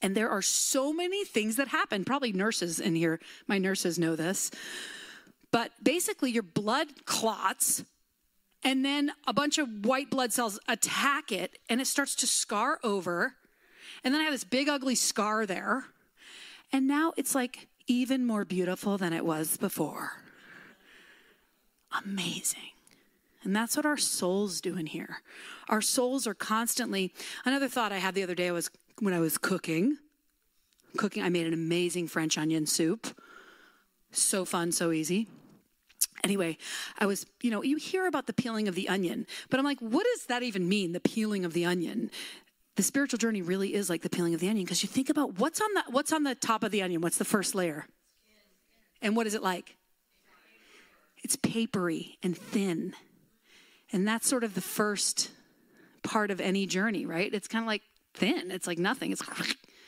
And 0.00 0.16
there 0.16 0.30
are 0.30 0.42
so 0.42 0.92
many 0.92 1.24
things 1.24 1.56
that 1.56 1.68
happen. 1.68 2.04
Probably 2.04 2.32
nurses 2.32 2.80
in 2.80 2.94
here, 2.94 3.20
my 3.46 3.58
nurses 3.58 3.98
know 3.98 4.16
this. 4.16 4.50
But 5.50 5.72
basically, 5.82 6.30
your 6.30 6.42
blood 6.42 7.04
clots, 7.04 7.84
and 8.64 8.84
then 8.84 9.12
a 9.26 9.32
bunch 9.32 9.58
of 9.58 9.84
white 9.84 10.08
blood 10.08 10.32
cells 10.32 10.58
attack 10.66 11.30
it, 11.30 11.58
and 11.68 11.80
it 11.80 11.86
starts 11.86 12.14
to 12.16 12.26
scar 12.26 12.80
over. 12.82 13.34
And 14.02 14.14
then 14.14 14.20
I 14.20 14.24
have 14.24 14.32
this 14.32 14.44
big, 14.44 14.68
ugly 14.68 14.94
scar 14.94 15.46
there. 15.46 15.84
And 16.72 16.88
now 16.88 17.12
it's 17.16 17.34
like 17.34 17.68
even 17.86 18.24
more 18.24 18.44
beautiful 18.44 18.96
than 18.96 19.12
it 19.12 19.24
was 19.24 19.56
before. 19.56 20.21
Amazing. 22.04 22.70
And 23.44 23.54
that's 23.54 23.76
what 23.76 23.86
our 23.86 23.96
souls 23.96 24.60
doing 24.60 24.86
here. 24.86 25.22
Our 25.68 25.80
souls 25.80 26.26
are 26.26 26.34
constantly. 26.34 27.12
Another 27.44 27.68
thought 27.68 27.92
I 27.92 27.98
had 27.98 28.14
the 28.14 28.22
other 28.22 28.34
day 28.34 28.50
was 28.50 28.70
when 29.00 29.14
I 29.14 29.20
was 29.20 29.36
cooking. 29.36 29.98
Cooking, 30.96 31.22
I 31.22 31.28
made 31.28 31.46
an 31.46 31.54
amazing 31.54 32.06
French 32.06 32.38
onion 32.38 32.66
soup. 32.66 33.06
So 34.12 34.44
fun, 34.44 34.72
so 34.72 34.92
easy. 34.92 35.28
Anyway, 36.22 36.56
I 36.98 37.06
was, 37.06 37.26
you 37.40 37.50
know, 37.50 37.62
you 37.62 37.76
hear 37.76 38.06
about 38.06 38.26
the 38.26 38.32
peeling 38.32 38.68
of 38.68 38.76
the 38.76 38.88
onion, 38.88 39.26
but 39.50 39.58
I'm 39.58 39.64
like, 39.64 39.80
what 39.80 40.06
does 40.14 40.26
that 40.26 40.42
even 40.42 40.68
mean, 40.68 40.92
the 40.92 41.00
peeling 41.00 41.44
of 41.44 41.52
the 41.52 41.64
onion? 41.64 42.10
The 42.76 42.82
spiritual 42.82 43.18
journey 43.18 43.42
really 43.42 43.74
is 43.74 43.90
like 43.90 44.02
the 44.02 44.10
peeling 44.10 44.34
of 44.34 44.40
the 44.40 44.48
onion 44.48 44.64
because 44.64 44.82
you 44.82 44.88
think 44.88 45.10
about 45.10 45.38
what's 45.38 45.60
on 45.60 45.74
the 45.74 45.82
what's 45.90 46.12
on 46.12 46.22
the 46.22 46.34
top 46.34 46.62
of 46.62 46.70
the 46.70 46.82
onion? 46.82 47.00
What's 47.00 47.18
the 47.18 47.24
first 47.24 47.54
layer? 47.54 47.86
And 49.00 49.16
what 49.16 49.26
is 49.26 49.34
it 49.34 49.42
like? 49.42 49.76
It's 51.22 51.36
papery 51.36 52.18
and 52.22 52.36
thin. 52.36 52.94
And 53.92 54.06
that's 54.06 54.26
sort 54.28 54.44
of 54.44 54.54
the 54.54 54.60
first 54.60 55.30
part 56.02 56.30
of 56.30 56.40
any 56.40 56.66
journey, 56.66 57.06
right? 57.06 57.32
It's 57.32 57.48
kind 57.48 57.62
of 57.62 57.66
like 57.66 57.82
thin. 58.14 58.50
It's 58.50 58.66
like 58.66 58.78
nothing. 58.78 59.12
It's 59.12 59.22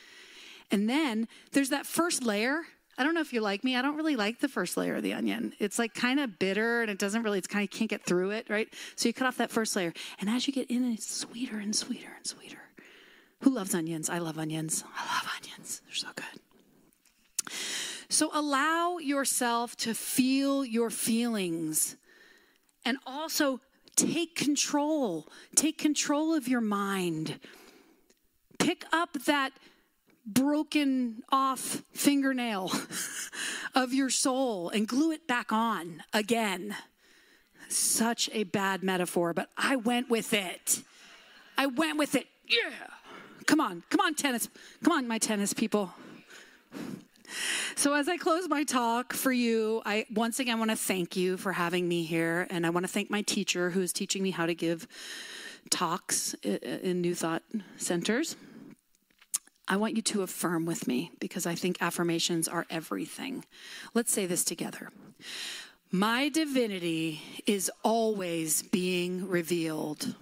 and 0.71 0.89
then 0.89 1.27
there's 1.51 1.69
that 1.69 1.85
first 1.85 2.23
layer. 2.23 2.61
I 2.97 3.03
don't 3.03 3.13
know 3.13 3.21
if 3.21 3.33
you're 3.33 3.43
like 3.43 3.63
me. 3.63 3.75
I 3.75 3.81
don't 3.81 3.97
really 3.97 4.15
like 4.15 4.39
the 4.39 4.47
first 4.47 4.77
layer 4.77 4.95
of 4.95 5.03
the 5.03 5.13
onion. 5.13 5.53
It's 5.59 5.77
like 5.77 5.93
kind 5.93 6.19
of 6.19 6.39
bitter 6.39 6.81
and 6.81 6.89
it 6.89 6.97
doesn't 6.97 7.23
really, 7.23 7.37
it's 7.37 7.47
kind 7.47 7.63
of 7.67 7.69
can't 7.69 7.89
get 7.89 8.05
through 8.05 8.31
it, 8.31 8.49
right? 8.49 8.69
So 8.95 9.09
you 9.09 9.13
cut 9.13 9.27
off 9.27 9.37
that 9.37 9.51
first 9.51 9.75
layer. 9.75 9.93
And 10.21 10.29
as 10.29 10.47
you 10.47 10.53
get 10.53 10.71
in, 10.71 10.93
it's 10.93 11.13
sweeter 11.13 11.57
and 11.57 11.75
sweeter 11.75 12.07
and 12.15 12.25
sweeter. 12.25 12.59
Who 13.41 13.49
loves 13.49 13.75
onions? 13.75 14.09
I 14.09 14.19
love 14.19 14.39
onions. 14.39 14.83
I 14.97 15.13
love 15.13 15.31
onions. 15.37 15.81
They're 15.85 15.95
so 15.95 16.07
good. 16.15 16.44
So 18.15 18.29
allow 18.31 18.97
yourself 18.97 19.75
to 19.75 19.93
feel 19.93 20.63
your 20.63 20.89
feelings 20.89 21.97
and 22.85 22.97
also 23.05 23.59
take 23.97 24.37
control. 24.37 25.27
Take 25.53 25.77
control 25.77 26.33
of 26.33 26.47
your 26.47 26.61
mind. 26.61 27.41
Pick 28.57 28.85
up 28.93 29.25
that 29.25 29.51
broken 30.25 31.23
off 31.29 31.83
fingernail 31.91 32.71
of 33.75 33.93
your 33.93 34.09
soul 34.09 34.69
and 34.69 34.87
glue 34.87 35.11
it 35.11 35.27
back 35.27 35.51
on 35.51 36.01
again. 36.13 36.73
Such 37.67 38.29
a 38.31 38.45
bad 38.45 38.81
metaphor, 38.81 39.33
but 39.33 39.49
I 39.57 39.75
went 39.75 40.09
with 40.09 40.33
it. 40.33 40.83
I 41.57 41.65
went 41.65 41.97
with 41.97 42.15
it. 42.15 42.27
Yeah. 42.47 42.71
Come 43.45 43.59
on, 43.59 43.83
come 43.89 43.99
on, 43.99 44.15
tennis. 44.15 44.47
Come 44.85 44.93
on, 44.93 45.05
my 45.05 45.17
tennis 45.17 45.51
people. 45.51 45.91
So, 47.75 47.93
as 47.93 48.07
I 48.07 48.17
close 48.17 48.47
my 48.47 48.63
talk 48.63 49.13
for 49.13 49.31
you, 49.31 49.81
I 49.85 50.05
once 50.13 50.39
again 50.39 50.59
want 50.59 50.71
to 50.71 50.77
thank 50.77 51.15
you 51.15 51.37
for 51.37 51.51
having 51.51 51.87
me 51.87 52.03
here. 52.03 52.47
And 52.49 52.65
I 52.65 52.69
want 52.69 52.85
to 52.85 52.91
thank 52.91 53.09
my 53.09 53.21
teacher 53.21 53.69
who's 53.69 53.93
teaching 53.93 54.23
me 54.23 54.31
how 54.31 54.45
to 54.45 54.55
give 54.55 54.87
talks 55.69 56.33
in 56.43 57.01
New 57.01 57.15
Thought 57.15 57.43
centers. 57.77 58.35
I 59.67 59.77
want 59.77 59.95
you 59.95 60.01
to 60.03 60.21
affirm 60.21 60.65
with 60.65 60.87
me 60.87 61.11
because 61.19 61.47
I 61.47 61.55
think 61.55 61.81
affirmations 61.81 62.47
are 62.47 62.67
everything. 62.69 63.45
Let's 63.93 64.11
say 64.11 64.25
this 64.27 64.43
together. 64.43 64.89
My 65.91 66.29
divinity 66.29 67.21
is 67.47 67.71
always 67.83 68.61
being 68.61 69.27
revealed. 69.27 70.15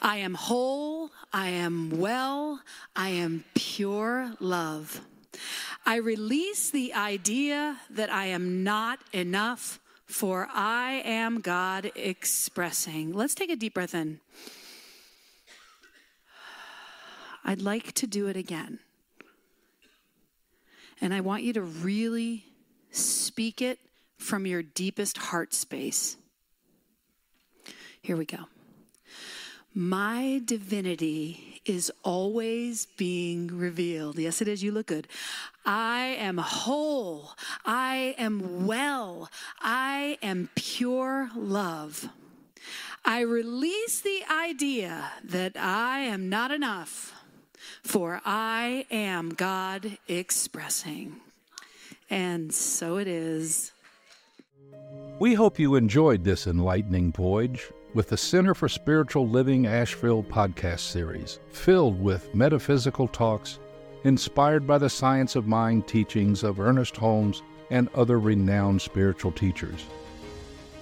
I 0.00 0.18
am 0.18 0.34
whole, 0.34 1.10
I 1.32 1.48
am 1.48 1.98
well, 1.98 2.60
I 2.94 3.08
am 3.10 3.44
pure 3.54 4.34
love. 4.38 5.00
I 5.84 5.96
release 5.96 6.70
the 6.70 6.94
idea 6.94 7.78
that 7.90 8.10
I 8.10 8.26
am 8.26 8.62
not 8.62 9.00
enough, 9.12 9.80
for 10.06 10.48
I 10.52 11.02
am 11.04 11.40
God 11.40 11.90
expressing. 11.96 13.12
Let's 13.12 13.34
take 13.34 13.50
a 13.50 13.56
deep 13.56 13.74
breath 13.74 13.94
in. 13.94 14.20
I'd 17.44 17.62
like 17.62 17.92
to 17.94 18.06
do 18.06 18.28
it 18.28 18.36
again. 18.36 18.78
And 21.00 21.12
I 21.12 21.20
want 21.20 21.42
you 21.42 21.52
to 21.54 21.62
really 21.62 22.44
speak 22.92 23.60
it 23.60 23.80
from 24.18 24.46
your 24.46 24.62
deepest 24.62 25.18
heart 25.18 25.52
space. 25.52 26.16
Here 28.00 28.16
we 28.16 28.24
go. 28.24 28.44
My 29.74 30.40
divinity 30.44 31.51
is 31.64 31.92
always 32.02 32.86
being 32.96 33.46
revealed. 33.48 34.18
Yes, 34.18 34.40
it 34.40 34.48
is. 34.48 34.62
You 34.62 34.72
look 34.72 34.86
good. 34.86 35.06
I 35.64 36.16
am 36.18 36.38
whole. 36.38 37.32
I 37.64 38.14
am 38.18 38.66
well. 38.66 39.30
I 39.60 40.18
am 40.22 40.50
pure 40.54 41.30
love. 41.36 42.08
I 43.04 43.20
release 43.20 44.00
the 44.00 44.22
idea 44.30 45.10
that 45.24 45.56
I 45.56 46.00
am 46.00 46.28
not 46.28 46.50
enough, 46.50 47.12
for 47.82 48.20
I 48.24 48.86
am 48.90 49.30
God 49.30 49.98
expressing. 50.08 51.16
And 52.08 52.52
so 52.52 52.98
it 52.98 53.08
is. 53.08 53.72
We 55.18 55.34
hope 55.34 55.58
you 55.58 55.74
enjoyed 55.74 56.24
this 56.24 56.46
enlightening 56.46 57.12
voyage 57.12 57.70
with 57.94 58.08
the 58.08 58.16
Center 58.16 58.54
for 58.54 58.68
Spiritual 58.68 59.28
Living 59.28 59.66
Asheville 59.66 60.22
podcast 60.22 60.80
series, 60.80 61.40
filled 61.50 62.02
with 62.02 62.34
metaphysical 62.34 63.06
talks 63.06 63.58
inspired 64.04 64.66
by 64.66 64.78
the 64.78 64.88
science 64.88 65.36
of 65.36 65.46
mind 65.46 65.86
teachings 65.86 66.42
of 66.42 66.58
Ernest 66.58 66.96
Holmes 66.96 67.42
and 67.70 67.88
other 67.94 68.18
renowned 68.18 68.80
spiritual 68.80 69.30
teachers. 69.30 69.84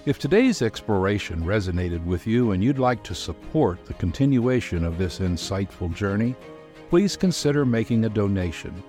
If 0.05 0.19
today's 0.19 0.61
exploration 0.61 1.43
resonated 1.43 2.03
with 2.05 2.25
you 2.25 2.51
and 2.51 2.63
you'd 2.63 2.79
like 2.79 3.03
to 3.03 3.13
support 3.13 3.85
the 3.85 3.93
continuation 3.95 4.85
of 4.85 4.97
this 4.97 5.19
insightful 5.19 5.93
journey, 5.93 6.35
please 6.89 7.17
consider 7.17 7.65
making 7.65 8.05
a 8.05 8.09
donation. 8.09 8.83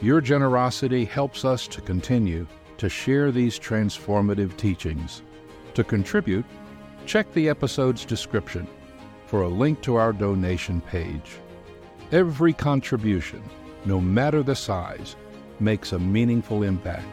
Your 0.00 0.20
generosity 0.20 1.04
helps 1.04 1.44
us 1.44 1.68
to 1.68 1.80
continue 1.80 2.46
to 2.78 2.88
share 2.88 3.30
these 3.30 3.58
transformative 3.58 4.56
teachings. 4.56 5.22
To 5.74 5.84
contribute, 5.84 6.44
check 7.08 7.32
the 7.32 7.48
episode's 7.48 8.04
description 8.04 8.68
for 9.24 9.42
a 9.42 9.48
link 9.48 9.80
to 9.80 9.96
our 9.96 10.12
donation 10.12 10.82
page. 10.82 11.38
Every 12.12 12.52
contribution, 12.52 13.42
no 13.86 13.98
matter 13.98 14.42
the 14.42 14.54
size, 14.54 15.16
makes 15.58 15.92
a 15.92 15.98
meaningful 15.98 16.64
impact. 16.64 17.06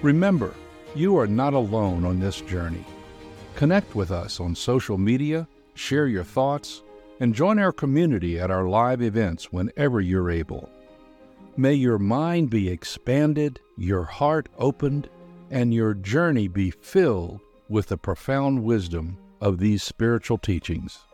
Remember, 0.00 0.54
you 0.94 1.18
are 1.18 1.26
not 1.26 1.52
alone 1.52 2.06
on 2.06 2.20
this 2.20 2.40
journey. 2.40 2.86
Connect 3.54 3.94
with 3.94 4.10
us 4.10 4.40
on 4.40 4.54
social 4.54 4.96
media, 4.96 5.46
share 5.74 6.06
your 6.06 6.24
thoughts, 6.24 6.82
and 7.20 7.34
join 7.34 7.58
our 7.58 7.72
community 7.72 8.40
at 8.40 8.50
our 8.50 8.66
live 8.66 9.02
events 9.02 9.52
whenever 9.52 10.00
you're 10.00 10.30
able. 10.30 10.70
May 11.54 11.74
your 11.74 11.98
mind 11.98 12.48
be 12.48 12.70
expanded, 12.70 13.60
your 13.76 14.04
heart 14.04 14.48
opened, 14.56 15.10
and 15.50 15.74
your 15.74 15.92
journey 15.92 16.48
be 16.48 16.70
filled 16.70 17.40
with 17.68 17.86
the 17.88 17.96
profound 17.96 18.62
wisdom 18.62 19.18
of 19.40 19.58
these 19.58 19.82
spiritual 19.82 20.38
teachings. 20.38 21.05